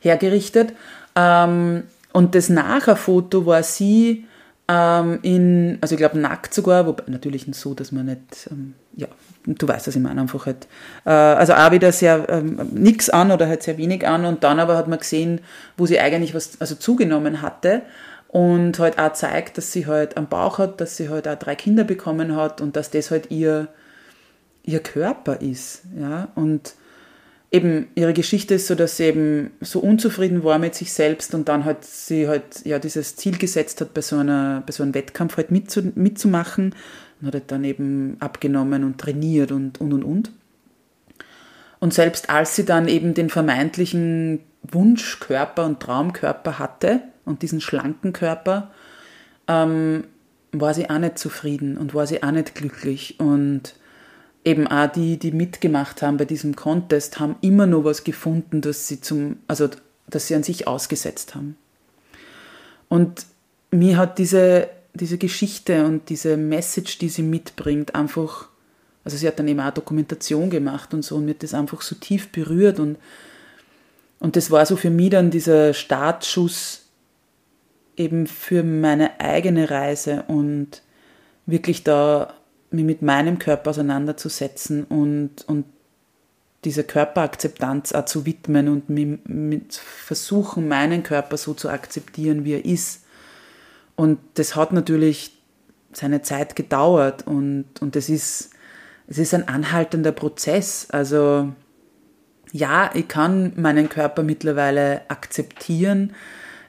hergerichtet. 0.00 0.72
Ähm, 1.16 1.84
und 2.12 2.34
das 2.34 2.48
Nachher-Foto 2.48 3.44
war 3.44 3.62
sie 3.62 4.24
ähm, 4.68 5.18
in, 5.22 5.78
also 5.80 5.94
ich 5.94 5.98
glaube 5.98 6.18
nackt 6.18 6.54
sogar, 6.54 6.86
wobei 6.86 7.04
natürlich 7.06 7.46
so, 7.52 7.74
dass 7.74 7.92
man 7.92 8.06
nicht, 8.06 8.48
ähm, 8.50 8.74
ja, 8.96 9.08
du 9.46 9.68
weißt, 9.68 9.86
was 9.86 9.96
ich 9.96 10.02
meine, 10.02 10.20
einfach 10.20 10.46
halt, 10.46 10.66
äh, 11.04 11.10
also 11.10 11.52
auch 11.54 11.70
wieder 11.70 11.92
sehr 11.92 12.26
ähm, 12.28 12.60
nix 12.72 13.10
an 13.10 13.30
oder 13.30 13.46
halt 13.46 13.62
sehr 13.62 13.76
wenig 13.76 14.06
an 14.06 14.24
und 14.24 14.42
dann 14.44 14.60
aber 14.60 14.76
hat 14.76 14.88
man 14.88 14.98
gesehen, 14.98 15.40
wo 15.76 15.86
sie 15.86 16.00
eigentlich 16.00 16.34
was, 16.34 16.60
also 16.60 16.74
zugenommen 16.74 17.42
hatte 17.42 17.82
und 18.28 18.78
halt 18.78 18.98
auch 18.98 19.12
zeigt, 19.12 19.58
dass 19.58 19.72
sie 19.72 19.86
halt 19.86 20.16
am 20.16 20.28
Bauch 20.28 20.58
hat, 20.58 20.80
dass 20.80 20.96
sie 20.96 21.08
halt 21.08 21.28
auch 21.28 21.38
drei 21.38 21.54
Kinder 21.54 21.84
bekommen 21.84 22.34
hat 22.34 22.60
und 22.60 22.76
dass 22.76 22.90
das 22.90 23.10
halt 23.10 23.30
ihr 23.30 23.68
ihr 24.64 24.80
Körper 24.80 25.40
ist. 25.40 25.82
Ja? 25.98 26.28
Und 26.34 26.74
eben 27.54 27.86
ihre 27.94 28.12
Geschichte 28.12 28.54
ist 28.54 28.66
so, 28.66 28.74
dass 28.74 28.96
sie 28.96 29.04
eben 29.04 29.52
so 29.60 29.78
unzufrieden 29.78 30.42
war 30.42 30.58
mit 30.58 30.74
sich 30.74 30.92
selbst 30.92 31.34
und 31.34 31.48
dann 31.48 31.64
halt 31.64 31.84
sie 31.84 32.26
halt 32.26 32.64
ja 32.64 32.80
dieses 32.80 33.14
Ziel 33.14 33.38
gesetzt 33.38 33.80
hat, 33.80 33.94
bei 33.94 34.00
so, 34.00 34.16
einer, 34.16 34.64
bei 34.66 34.72
so 34.72 34.82
einem 34.82 34.92
Wettkampf 34.92 35.36
halt 35.36 35.52
mitzu, 35.52 35.92
mitzumachen 35.94 36.74
und 37.20 37.26
hat 37.28 37.34
halt 37.34 37.52
dann 37.52 37.62
eben 37.62 38.16
abgenommen 38.18 38.82
und 38.82 38.98
trainiert 38.98 39.52
und 39.52 39.80
und 39.80 39.92
und 39.92 40.02
und. 40.02 40.32
Und 41.78 41.94
selbst 41.94 42.28
als 42.28 42.56
sie 42.56 42.64
dann 42.64 42.88
eben 42.88 43.14
den 43.14 43.30
vermeintlichen 43.30 44.40
Wunschkörper 44.62 45.64
und 45.64 45.80
Traumkörper 45.80 46.58
hatte 46.58 47.02
und 47.24 47.42
diesen 47.42 47.60
schlanken 47.60 48.12
Körper, 48.12 48.72
ähm, 49.46 50.04
war 50.50 50.74
sie 50.74 50.90
auch 50.90 50.98
nicht 50.98 51.18
zufrieden 51.18 51.76
und 51.76 51.94
war 51.94 52.06
sie 52.06 52.22
auch 52.22 52.32
nicht 52.32 52.54
glücklich 52.56 53.20
und 53.20 53.74
eben 54.44 54.66
auch 54.66 54.90
die, 54.90 55.18
die 55.18 55.32
mitgemacht 55.32 56.02
haben 56.02 56.18
bei 56.18 56.26
diesem 56.26 56.54
Contest, 56.54 57.18
haben 57.18 57.36
immer 57.40 57.66
nur 57.66 57.84
was 57.84 58.04
gefunden, 58.04 58.60
dass 58.60 58.86
sie 58.86 59.00
zum, 59.00 59.36
also 59.48 59.68
dass 60.08 60.26
sie 60.26 60.34
an 60.34 60.42
sich 60.42 60.66
ausgesetzt 60.66 61.34
haben. 61.34 61.56
Und 62.88 63.26
mir 63.70 63.96
hat 63.96 64.18
diese, 64.18 64.68
diese 64.92 65.18
Geschichte 65.18 65.86
und 65.86 66.08
diese 66.10 66.36
Message, 66.36 66.98
die 66.98 67.08
sie 67.08 67.22
mitbringt, 67.22 67.94
einfach, 67.94 68.48
also 69.02 69.16
sie 69.16 69.26
hat 69.26 69.38
dann 69.38 69.48
eben 69.48 69.60
auch 69.60 69.72
Dokumentation 69.72 70.50
gemacht 70.50 70.92
und 70.92 71.02
so 71.02 71.16
und 71.16 71.24
mir 71.24 71.32
hat 71.32 71.42
das 71.42 71.54
einfach 71.54 71.80
so 71.80 71.94
tief 71.94 72.30
berührt 72.30 72.78
und, 72.78 72.98
und 74.20 74.36
das 74.36 74.50
war 74.50 74.64
so 74.66 74.76
für 74.76 74.90
mich 74.90 75.10
dann 75.10 75.30
dieser 75.30 75.72
Startschuss 75.72 76.82
eben 77.96 78.26
für 78.26 78.62
meine 78.62 79.20
eigene 79.20 79.70
Reise 79.70 80.24
und 80.28 80.82
wirklich 81.46 81.82
da 81.82 82.34
mich 82.74 82.84
mit 82.84 83.02
meinem 83.02 83.38
Körper 83.38 83.70
auseinanderzusetzen 83.70 84.84
und, 84.84 85.46
und 85.46 85.64
diese 86.64 86.84
Körperakzeptanz 86.84 87.92
auch 87.92 88.06
zu 88.06 88.26
widmen 88.26 88.68
und 88.68 88.88
mit 88.88 89.74
versuchen, 89.74 90.66
meinen 90.66 91.02
Körper 91.02 91.36
so 91.36 91.54
zu 91.54 91.68
akzeptieren, 91.68 92.44
wie 92.44 92.54
er 92.54 92.64
ist. 92.64 93.04
Und 93.96 94.18
das 94.34 94.56
hat 94.56 94.72
natürlich 94.72 95.36
seine 95.92 96.22
Zeit 96.22 96.56
gedauert 96.56 97.26
und, 97.26 97.66
und 97.80 97.96
es, 97.96 98.08
ist, 98.08 98.50
es 99.06 99.18
ist 99.18 99.34
ein 99.34 99.46
anhaltender 99.46 100.12
Prozess. 100.12 100.88
Also 100.90 101.52
ja, 102.50 102.90
ich 102.94 103.08
kann 103.08 103.52
meinen 103.56 103.88
Körper 103.88 104.22
mittlerweile 104.22 105.02
akzeptieren. 105.08 106.14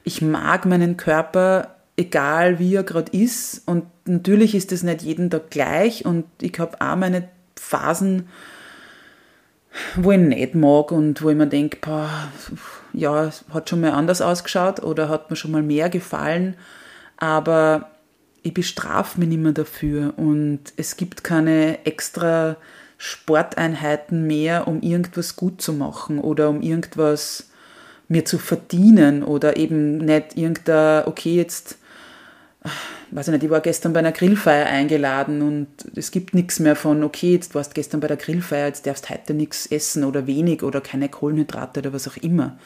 Ich 0.04 0.22
mag 0.22 0.66
meinen 0.66 0.96
Körper 0.96 1.75
egal 1.96 2.58
wie 2.58 2.74
er 2.74 2.82
gerade 2.82 3.12
ist. 3.16 3.62
Und 3.66 3.84
natürlich 4.04 4.54
ist 4.54 4.72
es 4.72 4.82
nicht 4.82 5.02
jeden 5.02 5.30
Tag 5.30 5.50
gleich. 5.50 6.04
Und 6.04 6.24
ich 6.40 6.58
habe 6.58 6.80
auch 6.80 6.96
meine 6.96 7.28
Phasen, 7.56 8.28
wo 9.96 10.12
ich 10.12 10.18
nicht 10.18 10.54
mag 10.54 10.92
und 10.92 11.22
wo 11.22 11.30
ich 11.30 11.36
mir 11.36 11.46
denke, 11.46 11.78
ja, 12.92 13.30
hat 13.52 13.68
schon 13.68 13.80
mal 13.80 13.92
anders 13.92 14.22
ausgeschaut 14.22 14.82
oder 14.82 15.08
hat 15.08 15.30
mir 15.30 15.36
schon 15.36 15.50
mal 15.50 15.62
mehr 15.62 15.90
gefallen, 15.90 16.56
aber 17.18 17.90
ich 18.42 18.54
bestrafe 18.54 19.18
mich 19.18 19.28
nicht 19.28 19.42
mehr 19.42 19.52
dafür. 19.52 20.14
Und 20.16 20.60
es 20.76 20.96
gibt 20.96 21.24
keine 21.24 21.84
extra 21.84 22.56
Sporteinheiten 22.96 24.26
mehr, 24.26 24.66
um 24.68 24.80
irgendwas 24.80 25.36
gut 25.36 25.60
zu 25.60 25.72
machen 25.72 26.18
oder 26.18 26.48
um 26.48 26.62
irgendwas 26.62 27.50
mir 28.08 28.24
zu 28.24 28.38
verdienen 28.38 29.22
oder 29.24 29.56
eben 29.56 29.98
nicht 29.98 30.36
irgendein, 30.36 31.06
okay, 31.06 31.34
jetzt 31.34 31.78
weiß 33.10 33.28
ich 33.28 33.32
nicht, 33.32 33.44
ich 33.44 33.50
war 33.50 33.60
gestern 33.60 33.92
bei 33.92 34.00
einer 34.00 34.12
Grillfeier 34.12 34.66
eingeladen 34.66 35.42
und 35.42 35.68
es 35.94 36.10
gibt 36.10 36.34
nichts 36.34 36.60
mehr 36.60 36.76
von, 36.76 37.04
okay, 37.04 37.32
jetzt 37.32 37.54
warst 37.54 37.74
gestern 37.74 38.00
bei 38.00 38.08
der 38.08 38.16
Grillfeier, 38.16 38.66
jetzt 38.66 38.86
darfst 38.86 39.10
heute 39.10 39.34
nichts 39.34 39.66
essen 39.66 40.04
oder 40.04 40.26
wenig 40.26 40.62
oder 40.62 40.80
keine 40.80 41.08
Kohlenhydrate 41.08 41.80
oder 41.80 41.92
was 41.92 42.08
auch 42.08 42.16
immer. 42.16 42.58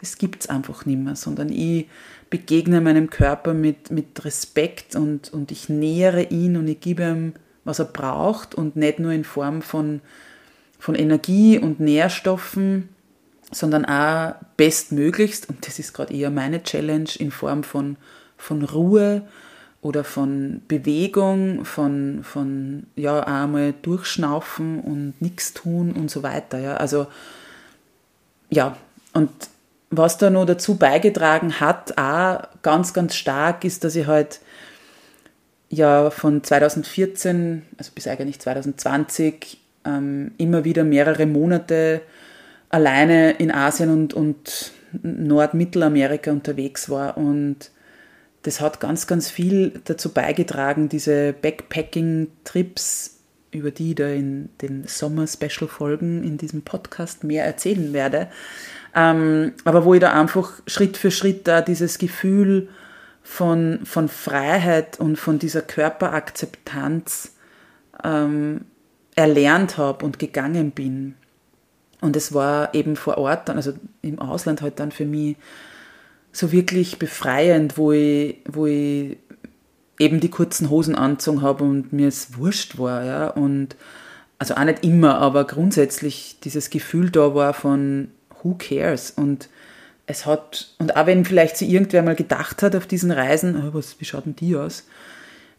Das 0.00 0.18
gibt 0.18 0.42
es 0.42 0.50
einfach 0.50 0.86
nicht 0.86 0.98
mehr, 0.98 1.16
sondern 1.16 1.50
ich 1.50 1.88
begegne 2.30 2.80
meinem 2.80 3.10
Körper 3.10 3.54
mit, 3.54 3.90
mit 3.90 4.24
Respekt 4.24 4.96
und, 4.96 5.32
und 5.32 5.50
ich 5.50 5.68
nähere 5.68 6.24
ihn 6.24 6.56
und 6.56 6.68
ich 6.68 6.80
gebe 6.80 7.04
ihm, 7.04 7.34
was 7.64 7.78
er 7.78 7.86
braucht 7.86 8.54
und 8.54 8.76
nicht 8.76 8.98
nur 8.98 9.12
in 9.12 9.24
Form 9.24 9.62
von, 9.62 10.00
von 10.78 10.94
Energie 10.94 11.58
und 11.58 11.80
Nährstoffen, 11.80 12.88
sondern 13.50 13.84
auch 13.84 14.34
bestmöglichst, 14.56 15.48
und 15.48 15.66
das 15.66 15.78
ist 15.78 15.92
gerade 15.92 16.12
eher 16.12 16.30
meine 16.30 16.62
Challenge, 16.62 17.08
in 17.18 17.30
Form 17.30 17.62
von, 17.62 17.96
von 18.36 18.62
Ruhe, 18.62 19.22
oder 19.84 20.02
von 20.02 20.62
Bewegung, 20.66 21.66
von, 21.66 22.24
von 22.24 22.84
ja, 22.96 23.20
einmal 23.20 23.74
durchschnaufen 23.82 24.80
und 24.80 25.20
nichts 25.20 25.52
tun 25.52 25.92
und 25.92 26.10
so 26.10 26.22
weiter. 26.22 26.58
Ja. 26.58 26.78
Also 26.78 27.06
ja, 28.48 28.78
und 29.12 29.28
was 29.90 30.16
da 30.16 30.30
noch 30.30 30.46
dazu 30.46 30.76
beigetragen 30.76 31.60
hat, 31.60 31.98
auch 31.98 32.48
ganz, 32.62 32.94
ganz 32.94 33.14
stark, 33.14 33.64
ist, 33.66 33.84
dass 33.84 33.94
ich 33.94 34.06
halt 34.06 34.40
ja 35.68 36.08
von 36.08 36.42
2014, 36.42 37.62
also 37.76 37.92
bis 37.94 38.08
eigentlich 38.08 38.40
2020, 38.40 39.60
ähm, 39.84 40.32
immer 40.38 40.64
wieder 40.64 40.84
mehrere 40.84 41.26
Monate 41.26 42.00
alleine 42.70 43.32
in 43.32 43.50
Asien 43.50 43.90
und, 43.90 44.14
und 44.14 44.72
Nord-Mittelamerika 45.02 46.30
unterwegs 46.30 46.88
war 46.88 47.18
und 47.18 47.70
das 48.44 48.60
hat 48.60 48.78
ganz, 48.78 49.06
ganz 49.06 49.30
viel 49.30 49.80
dazu 49.84 50.12
beigetragen, 50.12 50.90
diese 50.90 51.32
Backpacking-Trips, 51.32 53.18
über 53.50 53.70
die 53.70 53.90
ich 53.90 53.94
da 53.96 54.08
in 54.08 54.50
den 54.60 54.86
Sommer-Special-Folgen 54.86 56.22
in 56.22 56.36
diesem 56.36 56.62
Podcast 56.62 57.24
mehr 57.24 57.46
erzählen 57.46 57.94
werde. 57.94 58.28
Ähm, 58.94 59.54
aber 59.64 59.84
wo 59.86 59.94
ich 59.94 60.00
da 60.00 60.12
einfach 60.12 60.52
Schritt 60.66 60.98
für 60.98 61.10
Schritt 61.10 61.48
da 61.48 61.62
dieses 61.62 61.98
Gefühl 61.98 62.68
von, 63.22 63.80
von 63.84 64.08
Freiheit 64.08 65.00
und 65.00 65.16
von 65.16 65.38
dieser 65.38 65.62
Körperakzeptanz 65.62 67.32
ähm, 68.04 68.66
erlernt 69.14 69.78
habe 69.78 70.04
und 70.04 70.18
gegangen 70.18 70.70
bin. 70.72 71.14
Und 72.02 72.14
es 72.14 72.34
war 72.34 72.74
eben 72.74 72.96
vor 72.96 73.16
Ort, 73.16 73.48
also 73.48 73.72
im 74.02 74.18
Ausland 74.18 74.60
halt 74.60 74.78
dann 74.78 74.92
für 74.92 75.06
mich 75.06 75.36
so 76.34 76.52
wirklich 76.52 76.98
befreiend, 76.98 77.78
wo 77.78 77.92
ich, 77.92 78.38
wo 78.46 78.66
ich 78.66 79.16
eben 79.98 80.20
die 80.20 80.30
kurzen 80.30 80.68
Hosen 80.68 80.96
angezogen 80.96 81.42
habe 81.42 81.64
und 81.64 81.92
mir 81.92 82.08
es 82.08 82.36
wurscht 82.36 82.76
war, 82.76 83.04
ja, 83.04 83.28
und 83.28 83.76
also 84.38 84.54
auch 84.56 84.64
nicht 84.64 84.84
immer, 84.84 85.18
aber 85.18 85.46
grundsätzlich 85.46 86.38
dieses 86.42 86.70
Gefühl 86.70 87.10
da 87.10 87.34
war 87.34 87.54
von 87.54 88.08
who 88.42 88.56
cares 88.58 89.12
und 89.12 89.48
es 90.06 90.26
hat, 90.26 90.74
und 90.78 90.96
auch 90.96 91.06
wenn 91.06 91.24
vielleicht 91.24 91.56
sie 91.56 91.72
irgendwer 91.72 92.02
mal 92.02 92.16
gedacht 92.16 92.62
hat 92.62 92.74
auf 92.74 92.86
diesen 92.86 93.12
Reisen, 93.12 93.56
oh, 93.56 93.72
was, 93.72 94.00
wie 94.00 94.04
schaut 94.04 94.26
denn 94.26 94.36
die 94.36 94.56
aus? 94.56 94.86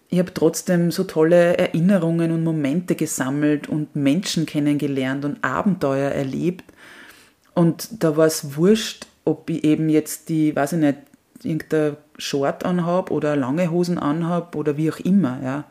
Ich 0.09 0.19
habe 0.19 0.33
trotzdem 0.33 0.91
so 0.91 1.05
tolle 1.05 1.57
Erinnerungen 1.57 2.31
und 2.31 2.43
Momente 2.43 2.95
gesammelt 2.95 3.67
und 3.67 3.95
Menschen 3.95 4.45
kennengelernt 4.45 5.25
und 5.25 5.43
Abenteuer 5.43 6.11
erlebt. 6.11 6.65
Und 7.55 8.03
da 8.03 8.15
war 8.15 8.27
es 8.27 8.55
wurscht, 8.55 9.07
ob 9.25 9.49
ich 9.49 9.63
eben 9.63 9.89
jetzt 9.89 10.29
die, 10.29 10.55
weiß 10.55 10.73
ich 10.73 10.79
nicht, 10.79 10.97
irgendein 11.43 11.97
Short 12.17 12.63
anhab 12.63 13.11
oder 13.11 13.35
lange 13.35 13.69
Hosen 13.69 13.97
anhab 13.97 14.55
oder 14.55 14.77
wie 14.77 14.91
auch 14.91 14.99
immer, 14.99 15.39
ja. 15.43 15.65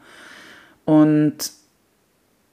Und 0.85 1.53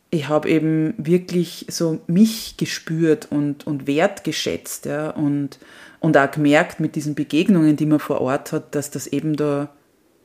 ich 0.09 0.27
habe 0.27 0.49
eben 0.49 0.93
wirklich 0.97 1.65
so 1.69 1.99
mich 2.07 2.57
gespürt 2.57 3.27
und, 3.29 3.67
und 3.67 3.87
wertgeschätzt, 3.87 4.85
ja, 4.85 5.09
und, 5.09 5.59
und 5.99 6.17
auch 6.17 6.31
gemerkt 6.31 6.79
mit 6.79 6.95
diesen 6.95 7.15
Begegnungen, 7.15 7.75
die 7.75 7.85
man 7.85 7.99
vor 7.99 8.21
Ort 8.21 8.51
hat, 8.51 8.75
dass 8.75 8.91
das 8.91 9.07
eben 9.07 9.35
da 9.35 9.69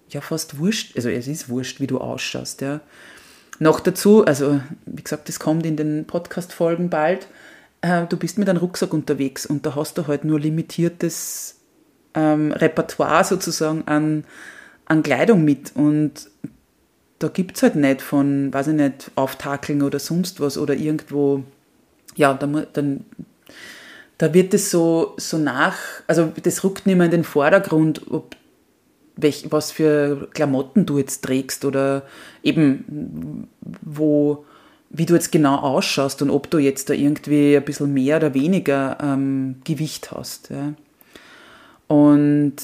ja 0.08 0.20
fast 0.20 0.58
wurscht, 0.58 0.96
also 0.96 1.08
es 1.08 1.26
ist 1.26 1.48
wurscht, 1.48 1.80
wie 1.80 1.86
du 1.86 1.98
ausschaust, 1.98 2.60
ja. 2.60 2.80
Noch 3.58 3.80
dazu, 3.80 4.24
also 4.24 4.60
wie 4.84 5.02
gesagt, 5.02 5.28
das 5.28 5.40
kommt 5.40 5.64
in 5.64 5.76
den 5.76 6.06
Podcast-Folgen 6.06 6.90
bald, 6.90 7.26
äh, 7.86 8.06
du 8.06 8.16
bist 8.16 8.38
mit 8.38 8.48
einem 8.48 8.58
Rucksack 8.58 8.92
unterwegs 8.92 9.46
und 9.46 9.64
da 9.64 9.74
hast 9.74 9.98
du 9.98 10.06
halt 10.06 10.24
nur 10.24 10.40
limitiertes 10.40 11.56
ähm, 12.14 12.52
Repertoire 12.52 13.24
sozusagen 13.24 13.84
an, 13.86 14.24
an 14.86 15.02
Kleidung 15.02 15.44
mit. 15.44 15.72
Und 15.74 16.28
da 17.18 17.28
gibt 17.28 17.56
es 17.56 17.62
halt 17.62 17.76
nicht 17.76 18.02
von, 18.02 18.52
weiß 18.52 18.68
ich 18.68 18.74
nicht, 18.74 19.10
Auftakeln 19.14 19.82
oder 19.82 19.98
sonst 19.98 20.40
was 20.40 20.58
oder 20.58 20.74
irgendwo, 20.74 21.44
ja, 22.16 22.34
da, 22.34 22.46
dann, 22.72 23.04
da 24.18 24.34
wird 24.34 24.54
es 24.54 24.70
so, 24.70 25.14
so 25.18 25.38
nach, 25.38 25.76
also 26.06 26.32
das 26.42 26.64
rückt 26.64 26.86
nicht 26.86 26.96
mehr 26.96 27.06
in 27.06 27.12
den 27.12 27.24
Vordergrund, 27.24 28.10
ob 28.10 28.36
welch, 29.16 29.46
was 29.50 29.72
für 29.72 30.28
Klamotten 30.34 30.86
du 30.86 30.98
jetzt 30.98 31.24
trägst 31.24 31.64
oder 31.64 32.02
eben 32.42 33.48
wo, 33.82 34.44
wie 34.90 35.06
du 35.06 35.14
jetzt 35.14 35.32
genau 35.32 35.56
ausschaust 35.56 36.22
und 36.22 36.30
ob 36.30 36.50
du 36.50 36.58
jetzt 36.58 36.90
da 36.90 36.94
irgendwie 36.94 37.56
ein 37.56 37.64
bisschen 37.64 37.92
mehr 37.92 38.18
oder 38.18 38.34
weniger 38.34 38.98
ähm, 39.02 39.56
Gewicht 39.64 40.12
hast. 40.12 40.50
Ja. 40.50 40.74
Und 41.88 42.56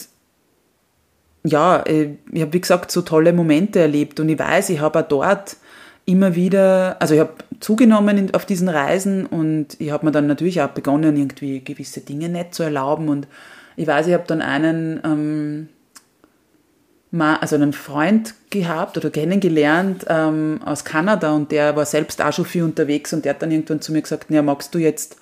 ja, 1.45 1.83
äh, 1.83 2.15
ich 2.33 2.43
habe 2.43 2.53
wie 2.53 2.61
gesagt 2.61 2.91
so 2.91 3.03
tolle 3.03 3.33
Momente 3.33 3.81
erlebt 3.81 4.21
und 4.21 4.29
ich 4.29 4.39
weiß, 4.39 4.71
ich 4.71 4.81
habe 4.81 5.01
auch 5.01 5.09
dort 5.09 5.57
immer 6.05 6.35
wieder, 6.35 6.97
also 7.01 7.15
ich 7.15 7.21
habe 7.21 7.35
zugenommen 7.61 8.35
auf 8.35 8.45
diesen 8.45 8.69
Reisen 8.69 9.27
und 9.27 9.81
ich 9.81 9.91
habe 9.91 10.07
mir 10.07 10.13
dann 10.13 10.27
natürlich 10.27 10.61
auch 10.63 10.71
begonnen, 10.71 11.17
irgendwie 11.17 11.63
gewisse 11.63 12.01
Dinge 12.01 12.29
nicht 12.29 12.55
zu 12.55 12.63
erlauben 12.63 13.09
und 13.09 13.29
ich 13.77 13.87
weiß, 13.87 14.07
ich 14.07 14.15
habe 14.15 14.25
dann 14.27 14.43
einen 14.43 15.01
ähm, 15.05 15.69
also 17.21 17.57
einen 17.57 17.73
Freund 17.73 18.35
gehabt 18.51 18.97
oder 18.97 19.11
kennengelernt 19.11 20.07
ähm, 20.09 20.61
aus 20.65 20.85
Kanada 20.85 21.33
und 21.33 21.53
der 21.53 21.77
war 21.77 21.85
selbst 21.85 22.23
auch 22.23 22.33
schon 22.33 22.47
viel 22.47 22.63
unterwegs 22.63 23.13
und 23.13 23.25
der 23.25 23.35
hat 23.35 23.43
dann 23.43 23.51
irgendwann 23.51 23.83
zu 23.83 23.93
mir 23.93 24.03
gesagt, 24.03 24.31
ja, 24.31 24.43
magst 24.43 24.75
du 24.75 24.79
jetzt, 24.79 25.17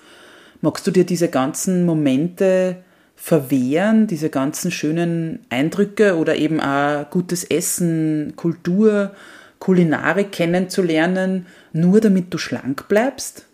magst 0.61 0.87
du 0.87 0.91
dir 0.91 1.05
diese 1.05 1.27
ganzen 1.27 1.85
Momente 1.85 2.77
verwehren, 3.15 4.07
diese 4.07 4.29
ganzen 4.29 4.71
schönen 4.71 5.45
Eindrücke 5.49 6.17
oder 6.17 6.37
eben 6.37 6.59
auch 6.59 7.09
gutes 7.09 7.43
Essen, 7.43 8.33
Kultur, 8.35 9.11
Kulinarik 9.59 10.31
kennenzulernen, 10.31 11.45
nur 11.73 12.01
damit 12.01 12.33
du 12.33 12.37
schlank 12.37 12.87
bleibst? 12.87 13.45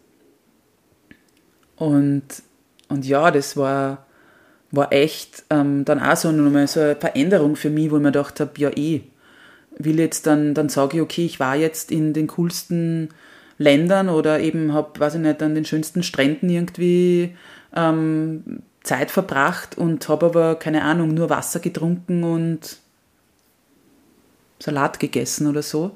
Und, 1.76 2.23
und 2.88 3.06
ja, 3.06 3.30
das 3.30 3.58
war, 3.58 4.07
war 4.72 4.92
echt 4.92 5.46
ähm, 5.50 5.86
dann 5.86 6.02
auch 6.02 6.16
so, 6.16 6.32
nochmal 6.32 6.68
so 6.68 6.82
eine 6.82 6.96
Veränderung 6.96 7.56
für 7.56 7.70
mich, 7.70 7.90
wo 7.92 7.98
ich 7.98 8.02
mir 8.02 8.12
gedacht 8.12 8.40
habe, 8.40 8.52
ja 8.58 8.70
eh, 8.76 9.02
will 9.78 10.00
jetzt 10.00 10.28
dann, 10.28 10.54
dann 10.54 10.70
sage 10.70 10.98
ich, 10.98 11.04
okay, 11.04 11.26
ich 11.26 11.40
war 11.40 11.56
jetzt 11.56 11.92
in 11.92 12.14
den 12.14 12.28
coolsten 12.28 13.10
Ländern 13.58 14.10
oder 14.10 14.40
eben 14.40 14.74
habe, 14.74 15.00
weiß 15.00 15.16
ich 15.16 15.22
nicht, 15.22 15.42
an 15.42 15.56
den 15.56 15.66
schönsten 15.66 16.04
Stränden 16.04 16.50
irgendwie 16.50 17.36
ähm, 17.76 18.62
Zeit 18.84 19.12
verbracht 19.12 19.78
und 19.78 20.08
habe 20.10 20.28
aber, 20.28 20.56
keine 20.56 20.84
Ahnung, 20.84 21.14
nur 21.14 21.30
Wasser 21.30 21.60
getrunken 21.60 22.24
und 22.24 22.78
Salat 24.60 25.00
gegessen 25.00 25.48
oder 25.48 25.62
so. 25.62 25.96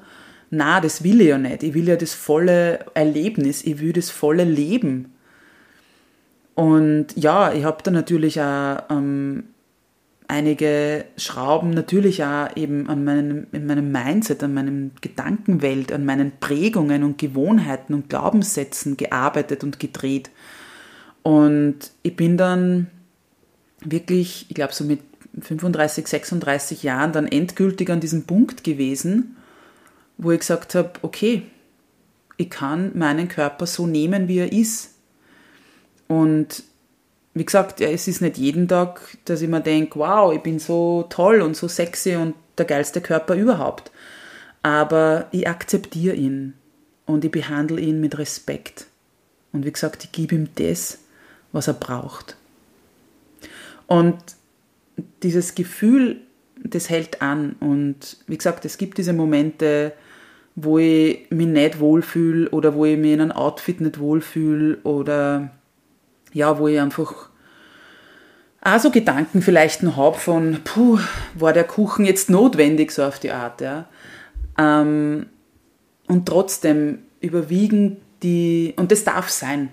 Na, 0.50 0.80
das 0.80 1.02
will 1.02 1.20
ich 1.20 1.28
ja 1.28 1.38
nicht. 1.38 1.62
Ich 1.62 1.74
will 1.74 1.88
ja 1.88 1.96
das 1.96 2.14
volle 2.14 2.84
Erlebnis, 2.94 3.64
ich 3.64 3.80
will 3.80 3.92
das 3.92 4.10
volle 4.10 4.44
Leben. 4.44 5.11
Und 6.54 7.08
ja, 7.16 7.52
ich 7.52 7.64
habe 7.64 7.82
da 7.82 7.90
natürlich 7.90 8.40
auch 8.40 8.78
ähm, 8.90 9.44
einige 10.28 11.04
Schrauben 11.16 11.70
natürlich 11.70 12.24
auch 12.24 12.54
eben 12.56 12.88
an 12.88 13.04
meinem, 13.04 13.46
in 13.52 13.66
meinem 13.66 13.92
Mindset, 13.92 14.42
an 14.42 14.54
meinem 14.54 14.92
Gedankenwelt, 15.00 15.92
an 15.92 16.04
meinen 16.04 16.32
Prägungen 16.40 17.04
und 17.04 17.18
Gewohnheiten 17.18 17.94
und 17.94 18.08
Glaubenssätzen 18.08 18.96
gearbeitet 18.96 19.64
und 19.64 19.78
gedreht. 19.78 20.30
Und 21.22 21.76
ich 22.02 22.16
bin 22.16 22.36
dann 22.36 22.88
wirklich, 23.80 24.46
ich 24.48 24.54
glaube 24.54 24.72
so 24.72 24.84
mit 24.84 25.00
35, 25.40 26.06
36 26.06 26.82
Jahren 26.82 27.12
dann 27.12 27.26
endgültig 27.26 27.90
an 27.90 28.00
diesem 28.00 28.24
Punkt 28.24 28.64
gewesen, 28.64 29.36
wo 30.18 30.30
ich 30.30 30.40
gesagt 30.40 30.74
habe, 30.74 30.92
okay, 31.02 31.42
ich 32.36 32.50
kann 32.50 32.92
meinen 32.94 33.28
Körper 33.28 33.66
so 33.66 33.86
nehmen, 33.86 34.28
wie 34.28 34.38
er 34.38 34.52
ist 34.52 34.91
Und 36.08 36.62
wie 37.34 37.44
gesagt, 37.44 37.80
ja, 37.80 37.88
es 37.88 38.08
ist 38.08 38.20
nicht 38.20 38.36
jeden 38.36 38.68
Tag, 38.68 39.00
dass 39.24 39.42
ich 39.42 39.48
mir 39.48 39.60
denke, 39.60 39.98
wow, 39.98 40.32
ich 40.34 40.42
bin 40.42 40.58
so 40.58 41.06
toll 41.08 41.40
und 41.40 41.56
so 41.56 41.68
sexy 41.68 42.16
und 42.16 42.34
der 42.58 42.66
geilste 42.66 43.00
Körper 43.00 43.34
überhaupt. 43.34 43.90
Aber 44.62 45.28
ich 45.32 45.48
akzeptiere 45.48 46.14
ihn 46.14 46.54
und 47.06 47.24
ich 47.24 47.30
behandle 47.30 47.80
ihn 47.80 48.00
mit 48.00 48.18
Respekt. 48.18 48.86
Und 49.52 49.64
wie 49.64 49.72
gesagt, 49.72 50.04
ich 50.04 50.12
gebe 50.12 50.34
ihm 50.34 50.48
das, 50.56 50.98
was 51.52 51.68
er 51.68 51.74
braucht. 51.74 52.36
Und 53.86 54.16
dieses 55.22 55.54
Gefühl, 55.54 56.20
das 56.56 56.90
hält 56.90 57.22
an. 57.22 57.56
Und 57.60 58.18
wie 58.26 58.36
gesagt, 58.36 58.64
es 58.64 58.78
gibt 58.78 58.98
diese 58.98 59.12
Momente, 59.12 59.92
wo 60.54 60.78
ich 60.78 61.30
mich 61.30 61.46
nicht 61.46 61.80
wohlfühle 61.80 62.50
oder 62.50 62.74
wo 62.74 62.84
ich 62.84 62.98
mich 62.98 63.12
in 63.12 63.20
einem 63.20 63.32
Outfit 63.32 63.80
nicht 63.80 63.98
wohlfühle 63.98 64.78
oder 64.82 65.50
ja, 66.32 66.58
wo 66.58 66.68
ich 66.68 66.80
einfach 66.80 67.30
auch 68.64 68.78
so 68.78 68.90
Gedanken 68.90 69.42
vielleicht 69.42 69.82
noch 69.82 69.96
habe 69.96 70.18
von, 70.18 70.60
puh, 70.62 70.98
war 71.34 71.52
der 71.52 71.64
Kuchen 71.64 72.04
jetzt 72.04 72.30
notwendig, 72.30 72.92
so 72.92 73.02
auf 73.02 73.18
die 73.18 73.32
Art, 73.32 73.60
ja. 73.60 73.88
Ähm, 74.56 75.26
und 76.06 76.26
trotzdem 76.26 77.00
überwiegen 77.20 77.96
die, 78.22 78.74
und 78.76 78.92
das 78.92 79.04
darf 79.04 79.30
sein. 79.30 79.70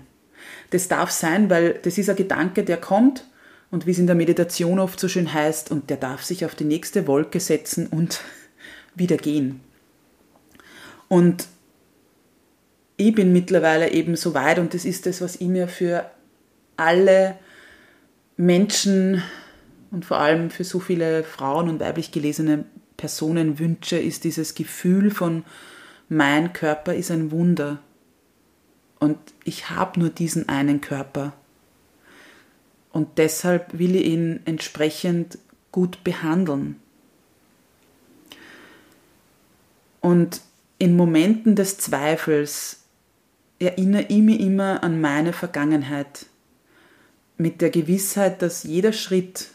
Das 0.70 0.88
darf 0.88 1.10
sein, 1.10 1.50
weil 1.50 1.74
das 1.82 1.98
ist 1.98 2.08
ein 2.08 2.16
Gedanke, 2.16 2.64
der 2.64 2.78
kommt 2.78 3.26
und 3.70 3.86
wie 3.86 3.92
es 3.92 3.98
in 3.98 4.06
der 4.06 4.16
Meditation 4.16 4.78
oft 4.78 4.98
so 4.98 5.08
schön 5.08 5.32
heißt, 5.32 5.70
und 5.70 5.90
der 5.90 5.96
darf 5.96 6.24
sich 6.24 6.44
auf 6.44 6.54
die 6.54 6.64
nächste 6.64 7.06
Wolke 7.06 7.38
setzen 7.38 7.86
und 7.86 8.20
wieder 8.94 9.16
gehen. 9.16 9.60
Und 11.08 11.46
ich 12.96 13.14
bin 13.14 13.32
mittlerweile 13.32 13.90
eben 13.90 14.16
so 14.16 14.34
weit 14.34 14.58
und 14.58 14.74
das 14.74 14.84
ist 14.84 15.06
das, 15.06 15.20
was 15.20 15.36
ich 15.36 15.48
mir 15.48 15.68
für 15.68 16.10
alle 16.80 17.38
Menschen 18.36 19.22
und 19.90 20.04
vor 20.04 20.18
allem 20.18 20.50
für 20.50 20.64
so 20.64 20.80
viele 20.80 21.24
Frauen 21.24 21.68
und 21.68 21.80
weiblich 21.80 22.10
gelesene 22.10 22.64
Personen 22.96 23.58
wünsche, 23.58 23.98
ist 23.98 24.24
dieses 24.24 24.54
Gefühl 24.54 25.10
von 25.10 25.44
mein 26.08 26.52
Körper 26.52 26.94
ist 26.94 27.10
ein 27.10 27.30
Wunder 27.30 27.80
und 28.98 29.18
ich 29.44 29.70
habe 29.70 30.00
nur 30.00 30.10
diesen 30.10 30.48
einen 30.48 30.80
Körper. 30.80 31.32
Und 32.92 33.18
deshalb 33.18 33.78
will 33.78 33.94
ich 33.94 34.06
ihn 34.06 34.40
entsprechend 34.44 35.38
gut 35.70 36.02
behandeln. 36.02 36.80
Und 40.00 40.40
in 40.78 40.96
Momenten 40.96 41.54
des 41.54 41.78
Zweifels 41.78 42.80
erinnere 43.58 44.06
ich 44.08 44.18
mich 44.18 44.40
immer 44.40 44.82
an 44.82 45.00
meine 45.00 45.32
Vergangenheit 45.32 46.26
mit 47.40 47.62
der 47.62 47.70
Gewissheit, 47.70 48.42
dass 48.42 48.64
jeder 48.64 48.92
Schritt, 48.92 49.48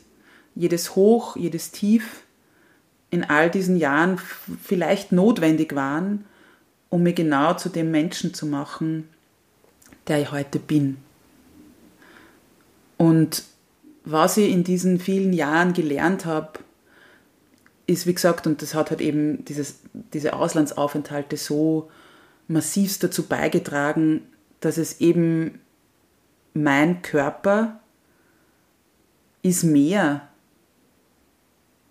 jedes 0.56 0.95
Hoch, 0.95 1.38
jedes 1.38 1.69
Tief 1.69 2.24
in 3.12 3.24
all 3.24 3.52
diesen 3.52 3.78
Jahren 3.78 4.19
vielleicht 4.63 5.12
notwendig 5.12 5.76
waren, 5.76 6.26
um 6.89 7.04
mich 7.04 7.15
genau 7.15 7.54
zu 7.54 7.69
dem 7.69 7.91
Menschen 7.91 8.34
zu 8.34 8.48
machen, 8.48 9.08
der 10.08 10.19
ich 10.19 10.32
heute 10.32 10.58
bin. 10.58 10.98
Und 12.98 13.43
was 14.04 14.38
ich 14.38 14.52
in 14.52 14.63
diesen 14.63 15.00
vielen 15.00 15.32
Jahren 15.32 15.74
gelernt 15.74 16.26
habe, 16.26 16.60
ist, 17.86 18.08
wie 18.08 18.15
gesagt, 18.15 18.48
und 18.48 18.63
das 18.63 18.74
hat 18.74 18.89
halt 18.89 19.02
eben 19.02 19.45
dieses, 19.45 19.82
diese 20.12 20.34
Auslandsaufenthalte 20.34 21.38
so 21.38 21.91
massivst 22.48 23.04
dazu 23.04 23.28
beigetragen, 23.28 24.21
dass 24.60 24.78
es 24.78 25.02
eben 25.02 25.60
mein 26.56 27.02
Körper 27.02 27.80
ist 29.44 29.63
mehr, 29.63 30.28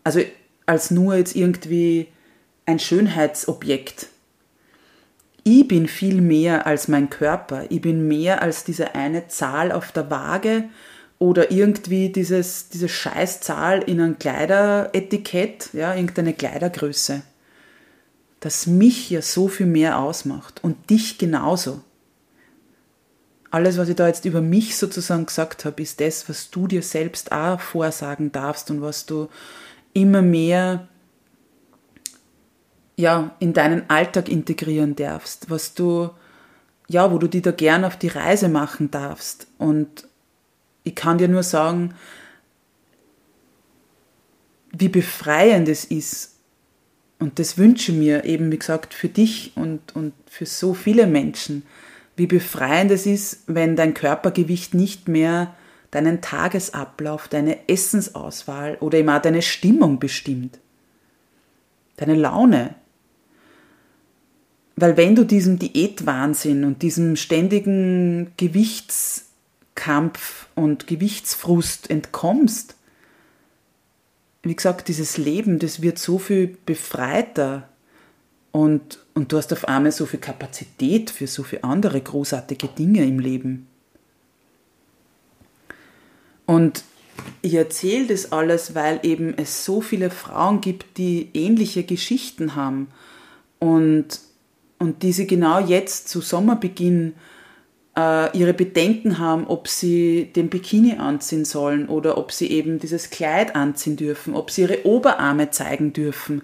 also 0.03 0.21
als 0.67 0.91
nur 0.91 1.15
jetzt 1.15 1.37
irgendwie 1.37 2.09
ein 2.67 2.79
Schönheitsobjekt. 2.79 4.09
Ich 5.45 5.69
bin 5.69 5.87
viel 5.87 6.23
mehr 6.23 6.67
als 6.67 6.89
mein 6.89 7.11
Körper. 7.11 7.67
Ich 7.69 7.83
bin 7.83 8.09
mehr 8.09 8.41
als 8.41 8.65
diese 8.65 8.95
eine 8.95 9.29
Zahl 9.29 9.71
auf 9.71 9.93
der 9.93 10.11
Waage 10.11 10.65
oder 11.19 11.51
irgendwie 11.51 12.09
dieses, 12.09 12.71
diese 12.71 12.89
Scheißzahl 12.89 13.83
in 13.83 14.01
einem 14.01 14.19
Kleideretikett, 14.19 15.71
ja, 15.75 15.95
irgendeine 15.95 16.33
Kleidergröße, 16.33 17.23
das 18.41 18.67
mich 18.67 19.11
ja 19.11 19.21
so 19.21 19.49
viel 19.49 19.67
mehr 19.67 19.99
ausmacht 19.99 20.65
und 20.65 20.89
dich 20.91 21.19
genauso. 21.19 21.83
Alles, 23.55 23.79
was 23.79 23.89
ich 23.89 23.95
da 23.95 24.09
jetzt 24.09 24.25
über 24.25 24.41
mich 24.41 24.77
sozusagen 24.77 25.27
gesagt 25.27 25.65
habe, 25.65 25.81
ist 25.81 26.01
das, 26.01 26.29
was 26.29 26.51
du 26.51 26.67
dir 26.67 26.83
selbst 26.83 27.31
auch 27.31 27.61
vorsagen 27.61 28.33
darfst 28.33 28.69
und 28.73 28.83
was 28.83 29.07
du 29.07 29.29
immer 29.93 30.23
mehr 30.23 30.89
ja, 32.97 33.37
in 33.39 33.53
deinen 33.53 33.89
Alltag 33.89 34.29
integrieren 34.29 34.97
darfst, 34.97 35.51
was 35.51 35.73
du, 35.73 36.11
ja, 36.89 37.13
wo 37.13 37.19
du 37.19 37.29
dich 37.29 37.43
da 37.43 37.53
gern 37.53 37.85
auf 37.85 37.97
die 37.97 38.09
Reise 38.09 38.49
machen 38.49 38.91
darfst 38.91 39.47
und 39.59 40.09
ich 40.83 40.97
kann 40.97 41.19
dir 41.19 41.29
nur 41.29 41.45
sagen, 41.45 41.95
wie 44.73 44.89
befreiend 44.89 45.69
es 45.69 45.85
ist. 45.85 46.41
Und 47.21 47.39
das 47.39 47.57
wünsche 47.57 47.93
mir 47.93 48.25
eben, 48.25 48.51
wie 48.51 48.59
gesagt, 48.59 48.95
für 48.95 49.09
dich 49.09 49.53
und, 49.55 49.95
und 49.95 50.13
für 50.27 50.45
so 50.45 50.75
viele 50.75 51.07
Menschen, 51.07 51.63
wie 52.17 52.27
befreiend 52.27 52.91
es 52.91 53.07
ist, 53.07 53.43
wenn 53.47 53.77
dein 53.77 53.95
Körpergewicht 53.95 54.75
nicht 54.75 55.09
mehr 55.09 55.55
deinen 55.91 56.21
Tagesablauf, 56.21 57.29
deine 57.29 57.69
Essensauswahl 57.69 58.77
oder 58.81 58.99
immer 58.99 59.21
deine 59.21 59.43
Stimmung 59.43 59.99
bestimmt. 59.99 60.59
Deine 61.97 62.15
Laune. 62.15 62.75
Weil 64.77 64.97
wenn 64.97 65.15
du 65.15 65.25
diesem 65.25 65.59
Diätwahnsinn 65.59 66.65
und 66.65 66.83
diesem 66.83 67.15
ständigen 67.17 68.33
Gewichts 68.37 69.27
Kampf 69.77 70.49
und 70.55 70.87
Gewichtsfrust 70.87 71.91
entkommst, 71.91 72.77
wie 74.43 74.55
gesagt, 74.55 74.89
dieses 74.89 75.17
Leben, 75.17 75.59
das 75.59 75.81
wird 75.81 75.99
so 75.99 76.19
viel 76.19 76.57
befreiter 76.67 77.69
und, 78.55 79.01
und 79.15 79.33
du 79.33 79.37
hast 79.37 79.53
auf 79.53 79.67
einmal 79.67 79.91
so 79.91 80.07
viel 80.07 80.21
Kapazität 80.21 81.11
für 81.11 81.27
so 81.27 81.43
viele 81.43 81.65
andere 81.65 82.01
großartige 82.01 82.69
Dinge 82.69 83.05
im 83.05 83.19
Leben. 83.19 83.67
Und 86.47 86.85
ich 87.43 87.55
erzähle 87.55 88.07
das 88.07 88.31
alles, 88.31 88.77
weil 88.77 89.01
eben 89.03 89.37
es 89.37 89.65
so 89.65 89.81
viele 89.81 90.09
Frauen 90.09 90.61
gibt, 90.61 90.99
die 90.99 91.31
ähnliche 91.35 91.83
Geschichten 91.83 92.55
haben 92.55 92.93
und, 93.59 94.21
und 94.79 95.03
diese 95.03 95.27
genau 95.27 95.59
jetzt 95.59 96.09
zu 96.09 96.21
Sommerbeginn 96.21 97.15
äh, 97.99 98.39
ihre 98.39 98.55
Bedenken 98.55 99.19
haben, 99.19 99.49
ob 99.49 99.67
sie 99.67 100.31
den 100.37 100.49
Bikini 100.49 100.93
anziehen 100.93 101.45
sollen 101.45 101.89
oder 101.89 102.17
ob 102.19 102.31
sie 102.31 102.53
eben 102.53 102.79
dieses 102.79 103.11
Kleid 103.11 103.57
anziehen 103.57 103.97
dürfen, 103.97 104.33
ob 104.33 104.53
sie 104.53 104.63
ihre 104.63 104.87
Oberarme 104.87 105.51
zeigen 105.51 105.93
dürfen 105.93 106.43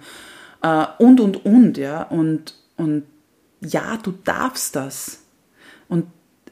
äh, 0.63 0.87
und, 0.99 1.21
und, 1.21 1.45
und, 1.45 1.79
ja. 1.79 2.03
Und, 2.05 2.55
und 2.77 3.05
ja, 3.61 3.97
du 3.97 4.13
darfst 4.13 4.77
das. 4.77 5.21
Und 5.89 6.07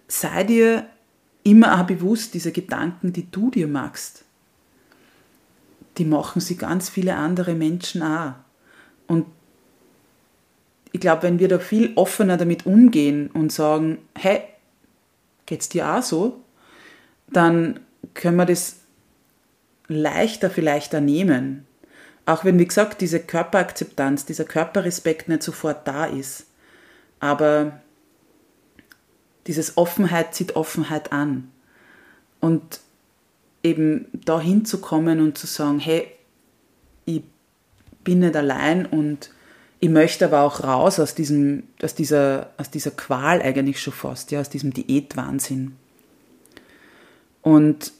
sei 0.09 0.44
dir 0.44 0.87
immer 1.42 1.81
auch 1.81 1.87
bewusst, 1.87 2.35
diese 2.35 2.53
Gedanken, 2.53 3.12
die 3.12 3.31
du 3.31 3.51
dir 3.51 3.68
machst, 3.68 4.25
die 5.97 6.05
machen 6.05 6.40
sie 6.40 6.57
ganz 6.57 6.88
viele 6.88 7.16
andere 7.16 7.55
Menschen 7.55 8.03
auch. 8.03 8.35
Und 9.07 9.27
ich 10.92 11.01
glaube, 11.01 11.23
wenn 11.25 11.38
wir 11.38 11.49
da 11.49 11.59
viel 11.59 11.92
offener 11.97 12.37
damit 12.37 12.66
umgehen 12.66 13.31
und 13.33 13.53
sagen, 13.53 13.99
hey, 14.14 14.42
geht 15.47 15.61
es 15.61 15.68
dir 15.68 15.88
auch 15.88 16.03
so, 16.03 16.40
dann 17.31 17.81
können 18.15 18.37
wir 18.37 18.46
das 18.46 18.77
leichter 19.88 20.50
vielleicht 20.50 20.94
ernehmen. 20.94 21.67
Auch 22.29 22.44
wenn, 22.44 22.58
wie 22.58 22.66
gesagt, 22.66 23.00
diese 23.00 23.20
Körperakzeptanz, 23.20 24.26
dieser 24.26 24.44
Körperrespekt 24.44 25.31
nicht 25.31 25.42
sofort 25.42 25.88
da 25.88 26.04
ist. 26.04 26.44
Aber 27.20 27.81
dieses 29.46 29.79
Offenheit 29.79 30.35
zieht 30.35 30.54
Offenheit 30.54 31.10
an. 31.10 31.50
Und 32.40 32.81
eben 33.62 34.08
dahin 34.12 34.66
zu 34.66 34.79
kommen 34.79 35.20
und 35.20 35.38
zu 35.38 35.46
sagen, 35.46 35.79
hey, 35.79 36.06
ich 37.06 37.22
bin 38.04 38.18
nicht 38.18 38.37
allein 38.37 38.85
und 38.85 39.31
ich 39.81 39.88
möchte 39.88 40.26
aber 40.26 40.42
auch 40.42 40.62
raus 40.62 41.00
aus, 41.00 41.14
diesem, 41.14 41.62
aus, 41.83 41.94
dieser, 41.94 42.50
aus 42.58 42.68
dieser 42.68 42.90
Qual 42.90 43.40
eigentlich 43.40 43.81
schon 43.81 43.94
fast, 43.94 44.33
ja, 44.33 44.40
aus 44.40 44.50
diesem 44.50 44.74
Diätwahnsinn. 44.74 45.76
Und 47.40 47.90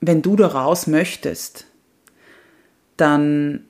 wenn 0.00 0.20
du 0.20 0.34
da 0.34 0.48
raus 0.48 0.88
möchtest, 0.88 1.66
dann 2.96 3.64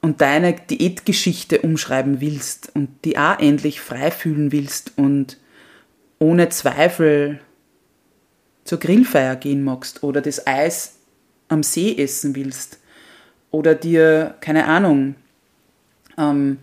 und 0.00 0.20
deine 0.20 0.54
Diätgeschichte 0.54 1.60
umschreiben 1.60 2.20
willst 2.20 2.70
und 2.74 2.88
die 3.04 3.18
auch 3.18 3.38
endlich 3.38 3.80
frei 3.80 4.10
fühlen 4.10 4.52
willst 4.52 4.92
und 4.96 5.38
ohne 6.18 6.48
Zweifel 6.48 7.40
zur 8.64 8.78
Grillfeier 8.78 9.36
gehen 9.36 9.64
magst 9.64 10.02
oder 10.02 10.20
das 10.20 10.46
Eis 10.46 10.98
am 11.48 11.62
See 11.62 11.96
essen 11.96 12.36
willst 12.36 12.78
oder 13.50 13.74
dir, 13.74 14.36
keine 14.40 14.66
Ahnung, 14.66 15.14
ähm, 16.16 16.58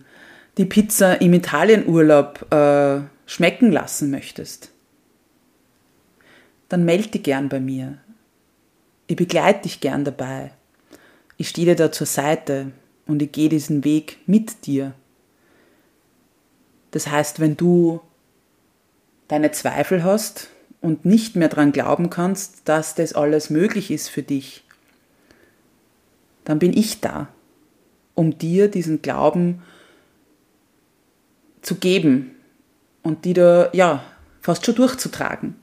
die 0.56 0.64
Pizza 0.64 1.20
im 1.20 1.34
Italienurlaub 1.34 2.52
äh, 2.52 3.00
schmecken 3.26 3.72
lassen 3.72 4.10
möchtest, 4.10 4.70
dann 6.68 6.84
melde 6.84 7.08
dich 7.08 7.22
gern 7.24 7.48
bei 7.48 7.60
mir. 7.60 7.98
Ich 9.08 9.16
begleite 9.16 9.62
dich 9.62 9.80
gern 9.80 10.04
dabei. 10.04 10.52
Ich 11.36 11.48
stehe 11.48 11.66
dir 11.66 11.76
da 11.76 11.92
zur 11.92 12.06
Seite 12.06 12.72
und 13.06 13.20
ich 13.22 13.32
gehe 13.32 13.48
diesen 13.48 13.84
Weg 13.84 14.18
mit 14.26 14.66
dir. 14.66 14.94
Das 16.90 17.08
heißt, 17.08 17.40
wenn 17.40 17.56
du 17.56 18.00
deine 19.28 19.50
Zweifel 19.52 20.02
hast 20.02 20.48
und 20.80 21.04
nicht 21.04 21.36
mehr 21.36 21.48
daran 21.48 21.72
glauben 21.72 22.10
kannst, 22.10 22.68
dass 22.68 22.94
das 22.94 23.12
alles 23.12 23.50
möglich 23.50 23.90
ist 23.90 24.08
für 24.08 24.22
dich, 24.22 24.64
dann 26.44 26.58
bin 26.58 26.72
ich 26.76 27.00
da, 27.00 27.28
um 28.14 28.38
dir 28.38 28.68
diesen 28.68 29.02
Glauben 29.02 29.62
zu 31.60 31.74
geben 31.74 32.30
und 33.02 33.24
die 33.24 33.34
da, 33.34 33.68
ja, 33.72 34.04
fast 34.40 34.64
schon 34.64 34.76
durchzutragen. 34.76 35.56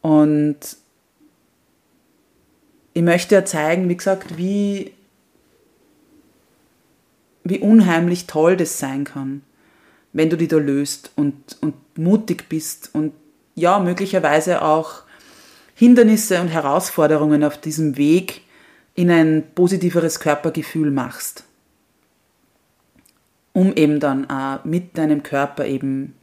Und 0.00 0.58
ich 2.94 3.02
möchte 3.02 3.34
ja 3.34 3.44
zeigen, 3.44 3.88
wie 3.88 3.96
gesagt, 3.96 4.38
wie, 4.38 4.92
wie 7.42 7.58
unheimlich 7.58 8.26
toll 8.26 8.56
das 8.56 8.78
sein 8.78 9.04
kann, 9.04 9.42
wenn 10.12 10.30
du 10.30 10.36
dich 10.36 10.48
da 10.48 10.56
löst 10.56 11.10
und, 11.16 11.58
und 11.60 11.74
mutig 11.98 12.48
bist 12.48 12.90
und 12.92 13.12
ja, 13.56 13.80
möglicherweise 13.80 14.62
auch 14.62 15.02
Hindernisse 15.74 16.40
und 16.40 16.48
Herausforderungen 16.48 17.42
auf 17.42 17.58
diesem 17.58 17.96
Weg 17.96 18.42
in 18.94 19.10
ein 19.10 19.44
positiveres 19.56 20.20
Körpergefühl 20.20 20.92
machst. 20.92 21.44
Um 23.52 23.74
eben 23.74 23.98
dann 23.98 24.30
auch 24.30 24.64
mit 24.64 24.96
deinem 24.98 25.24
Körper 25.24 25.66
eben 25.66 26.14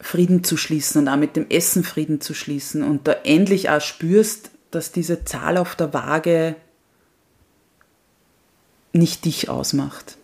Frieden 0.00 0.44
zu 0.44 0.56
schließen 0.56 1.02
und 1.02 1.08
auch 1.08 1.16
mit 1.16 1.34
dem 1.34 1.48
Essen 1.50 1.82
Frieden 1.82 2.20
zu 2.20 2.34
schließen 2.34 2.84
und 2.84 3.08
da 3.08 3.12
endlich 3.24 3.70
auch 3.70 3.80
spürst, 3.80 4.52
dass 4.70 4.92
diese 4.92 5.24
Zahl 5.24 5.56
auf 5.56 5.76
der 5.76 5.92
Waage 5.94 6.56
nicht 8.92 9.24
dich 9.24 9.48
ausmacht. 9.48 10.16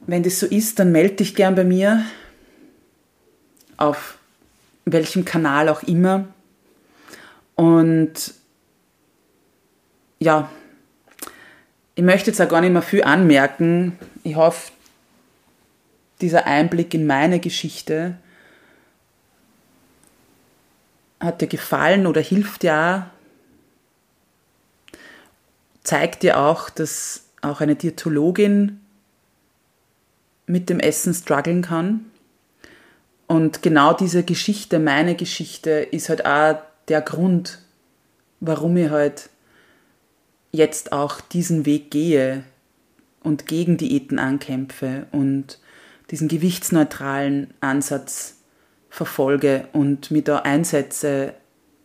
Wenn 0.00 0.22
das 0.22 0.40
so 0.40 0.46
ist, 0.46 0.78
dann 0.78 0.92
melde 0.92 1.16
dich 1.16 1.34
gern 1.34 1.54
bei 1.54 1.64
mir 1.64 2.04
auf 3.76 4.18
welchem 4.84 5.24
Kanal 5.24 5.68
auch 5.68 5.82
immer. 5.82 6.28
Und 7.54 8.34
ja, 10.18 10.50
ich 11.94 12.02
möchte 12.02 12.30
jetzt 12.30 12.40
auch 12.40 12.48
gar 12.48 12.60
nicht 12.60 12.72
mehr 12.72 12.82
viel 12.82 13.02
anmerken. 13.04 13.98
Ich 14.22 14.36
hoffe, 14.36 14.72
dieser 16.20 16.46
Einblick 16.46 16.92
in 16.94 17.06
meine 17.06 17.40
Geschichte 17.40 18.16
hat 21.20 21.40
dir 21.40 21.46
gefallen 21.46 22.06
oder 22.06 22.20
hilft 22.20 22.62
dir 22.62 22.74
auch. 22.74 23.02
Zeigt 25.84 26.22
dir 26.22 26.38
auch, 26.38 26.70
dass 26.70 27.24
auch 27.42 27.60
eine 27.60 27.76
Diätologin 27.76 28.80
mit 30.46 30.68
dem 30.68 30.80
Essen 30.80 31.14
strugglen 31.14 31.62
kann. 31.62 32.06
Und 33.26 33.62
genau 33.62 33.92
diese 33.92 34.24
Geschichte, 34.24 34.78
meine 34.78 35.14
Geschichte, 35.14 35.70
ist 35.70 36.08
halt 36.08 36.26
auch 36.26 36.56
der 36.88 37.00
Grund, 37.00 37.60
warum 38.40 38.76
ich 38.76 38.90
halt 38.90 39.30
jetzt 40.52 40.92
auch 40.92 41.20
diesen 41.20 41.64
Weg 41.64 41.90
gehe 41.90 42.42
und 43.22 43.46
gegen 43.46 43.76
Diäten 43.76 44.18
ankämpfe 44.18 45.06
und 45.12 45.60
diesen 46.10 46.26
gewichtsneutralen 46.26 47.54
Ansatz 47.60 48.39
verfolge 48.90 49.68
und 49.72 50.10
mir 50.10 50.22
da 50.22 50.40
einsetze, 50.40 51.34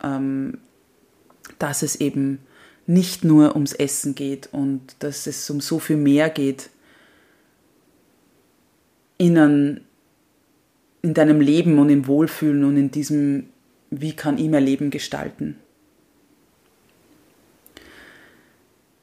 ähm, 0.02 0.58
dass 1.58 1.82
es 1.82 1.96
eben 1.96 2.40
nicht 2.86 3.24
nur 3.24 3.54
ums 3.54 3.72
Essen 3.72 4.14
geht 4.14 4.48
und 4.52 4.96
dass 4.98 5.26
es 5.26 5.48
um 5.50 5.60
so 5.60 5.78
viel 5.78 5.96
mehr 5.96 6.30
geht 6.30 6.70
in, 9.18 9.38
ein, 9.38 9.80
in 11.02 11.14
deinem 11.14 11.40
Leben 11.40 11.78
und 11.78 11.88
im 11.88 12.06
Wohlfühlen 12.06 12.64
und 12.64 12.76
in 12.76 12.90
diesem, 12.90 13.48
wie 13.90 14.14
kann 14.14 14.38
ich 14.38 14.48
mein 14.48 14.64
Leben 14.64 14.90
gestalten. 14.90 15.56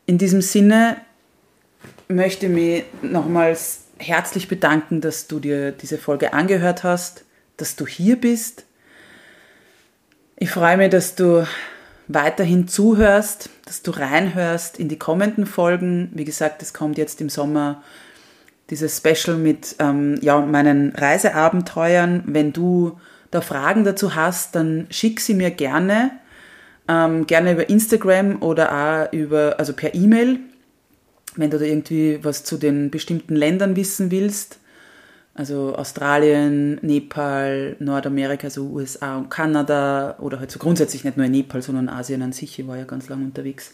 In 0.06 0.18
diesem 0.18 0.42
Sinne 0.42 0.98
möchte 2.08 2.46
ich 2.48 2.52
mich 2.52 2.84
nochmals 3.02 3.86
herzlich 3.98 4.48
bedanken, 4.48 5.02
dass 5.02 5.28
du 5.28 5.40
dir 5.40 5.72
diese 5.72 5.98
Folge 5.98 6.34
angehört 6.34 6.84
hast, 6.84 7.23
dass 7.58 7.76
du 7.76 7.86
hier 7.86 8.16
bist. 8.20 8.66
Ich 10.38 10.50
freue 10.50 10.78
mich, 10.78 10.90
dass 10.90 11.16
du 11.16 11.48
weiterhin 12.08 12.68
zuhörst, 12.68 13.50
dass 13.66 13.82
du 13.82 13.92
reinhörst 13.92 14.80
in 14.80 14.90
die 14.90 15.00
kommenden 15.00 15.46
Folgen. 15.46 16.12
Wie 16.14 16.26
gesagt, 16.26 16.62
es 16.62 16.74
kommt 16.74 16.98
jetzt 16.98 17.22
im 17.22 17.30
Sommer 17.30 17.84
dieses 18.70 18.98
Special 18.98 19.38
mit 19.38 19.76
ähm, 19.80 20.18
ja, 20.22 20.40
meinen 20.42 20.94
Reiseabenteuern. 20.96 22.24
Wenn 22.26 22.54
du 22.54 23.00
da 23.32 23.42
Fragen 23.42 23.84
dazu 23.84 24.16
hast, 24.16 24.56
dann 24.56 24.88
schick 24.90 25.20
sie 25.20 25.34
mir 25.34 25.52
gerne 25.52 26.12
ähm, 26.88 27.26
gerne 27.26 27.54
über 27.54 27.70
Instagram 27.70 28.42
oder 28.42 29.08
auch 29.08 29.14
über, 29.14 29.56
also 29.58 29.74
per 29.74 29.94
E-Mail, 29.96 30.40
wenn 31.36 31.50
du 31.50 31.58
da 31.58 31.66
irgendwie 31.66 32.20
was 32.24 32.44
zu 32.44 32.58
den 32.58 32.92
bestimmten 32.92 33.36
Ländern 33.36 33.76
wissen 33.76 34.12
willst. 34.12 34.60
Also 35.36 35.76
Australien, 35.76 36.76
Nepal, 36.84 37.76
Nordamerika, 37.80 38.48
also 38.48 38.66
USA 38.66 39.18
und 39.18 39.30
Kanada 39.30 40.16
oder 40.20 40.40
halt 40.40 40.52
so 40.52 40.60
grundsätzlich 40.60 41.04
nicht 41.04 41.18
nur 41.18 41.26
in 41.26 41.32
Nepal, 41.32 41.62
sondern 41.62 41.90
Asien 41.90 42.22
an 42.22 42.34
sich. 42.34 42.60
Ich 42.60 42.68
war 42.68 42.78
ja 42.78 42.84
ganz 42.84 43.10
lange 43.10 43.26
unterwegs. 43.26 43.74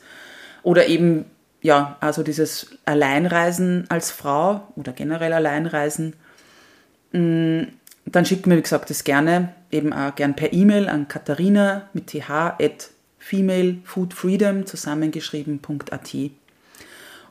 Oder 0.64 0.88
eben, 0.88 1.26
ja, 1.62 1.98
also 2.00 2.24
dieses 2.24 2.72
Alleinreisen 2.86 3.86
als 3.90 4.10
Frau 4.10 4.68
oder 4.78 4.94
generell 4.94 5.34
Alleinreisen. 5.34 6.14
Mm, 7.12 7.64
dann 8.06 8.26
schickt 8.26 8.48
mir, 8.48 8.56
wie 8.56 8.62
gesagt, 8.62 8.90
das 8.90 9.04
gerne, 9.04 9.54
eben 9.70 9.92
auch 9.92 10.16
gern 10.16 10.36
per 10.36 10.54
E-Mail 10.54 10.88
an 10.88 11.10
katharina 11.10 11.90
mit 11.94 12.08
th 12.08 12.24
femalefoodfreedom 13.20 14.66
zusammengeschrieben.at. 14.66 16.16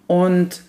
Und 0.06 0.62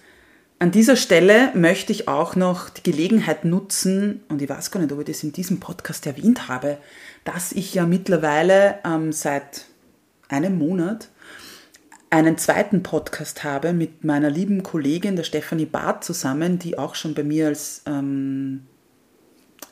an 0.59 0.71
dieser 0.71 0.95
Stelle 0.95 1.51
möchte 1.55 1.91
ich 1.91 2.07
auch 2.07 2.35
noch 2.35 2.69
die 2.69 2.83
Gelegenheit 2.83 3.45
nutzen, 3.45 4.21
und 4.29 4.41
ich 4.41 4.49
weiß 4.49 4.71
gar 4.71 4.79
nicht, 4.79 4.91
ob 4.91 4.99
ich 4.99 5.05
das 5.05 5.23
in 5.23 5.31
diesem 5.31 5.59
Podcast 5.59 6.05
erwähnt 6.05 6.47
habe, 6.47 6.77
dass 7.23 7.51
ich 7.51 7.73
ja 7.73 7.85
mittlerweile 7.85 8.79
ähm, 8.85 9.11
seit 9.11 9.65
einem 10.27 10.57
Monat 10.57 11.09
einen 12.09 12.37
zweiten 12.37 12.83
Podcast 12.83 13.43
habe 13.43 13.71
mit 13.71 14.03
meiner 14.03 14.29
lieben 14.29 14.63
Kollegin, 14.63 15.15
der 15.15 15.23
Stefanie 15.23 15.65
Barth, 15.65 16.03
zusammen, 16.03 16.59
die 16.59 16.77
auch 16.77 16.95
schon 16.95 17.13
bei 17.13 17.23
mir 17.23 17.47
als 17.47 17.83
ähm, 17.85 18.65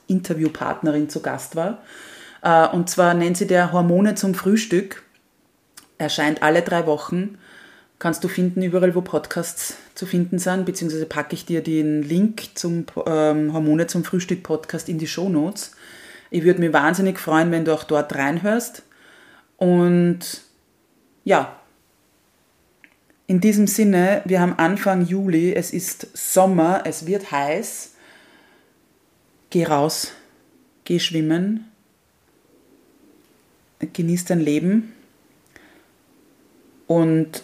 Interviewpartnerin 0.07 1.09
zu 1.09 1.21
Gast 1.21 1.55
war. 1.55 1.83
Äh, 2.41 2.67
und 2.69 2.89
zwar 2.89 3.13
nennt 3.13 3.37
sie 3.37 3.47
der 3.47 3.71
Hormone 3.71 4.15
zum 4.15 4.35
Frühstück 4.35 5.03
erscheint 5.97 6.43
alle 6.43 6.61
drei 6.61 6.85
Wochen. 6.85 7.37
Kannst 7.99 8.23
du 8.23 8.27
finden, 8.27 8.61
überall, 8.61 8.93
wo 8.93 9.01
Podcasts 9.01 9.75
zu 9.95 10.05
finden 10.05 10.37
sind, 10.37 10.65
beziehungsweise 10.65 11.07
packe 11.07 11.33
ich 11.33 11.45
dir 11.45 11.63
den 11.63 12.03
Link 12.03 12.49
zum 12.53 12.85
ähm, 13.07 13.53
Hormone 13.53 13.87
zum 13.87 14.03
Frühstück 14.03 14.43
Podcast 14.43 14.87
in 14.87 14.99
die 14.99 15.07
Show 15.07 15.29
Notes. 15.29 15.71
Ich 16.29 16.43
würde 16.43 16.59
mich 16.59 16.73
wahnsinnig 16.73 17.17
freuen, 17.17 17.51
wenn 17.51 17.65
du 17.65 17.73
auch 17.73 17.83
dort 17.83 18.13
reinhörst. 18.13 18.83
Und 19.57 20.19
ja, 21.23 21.59
in 23.25 23.41
diesem 23.41 23.65
Sinne, 23.65 24.21
wir 24.25 24.41
haben 24.41 24.53
Anfang 24.57 25.05
Juli, 25.05 25.53
es 25.53 25.71
ist 25.71 26.15
Sommer, 26.15 26.83
es 26.85 27.07
wird 27.07 27.31
heiß. 27.31 27.95
Geh 29.49 29.65
raus, 29.65 30.11
geh 30.83 30.99
schwimmen, 30.99 31.65
genieß 33.79 34.25
dein 34.25 34.41
Leben 34.41 34.93
und 36.85 37.43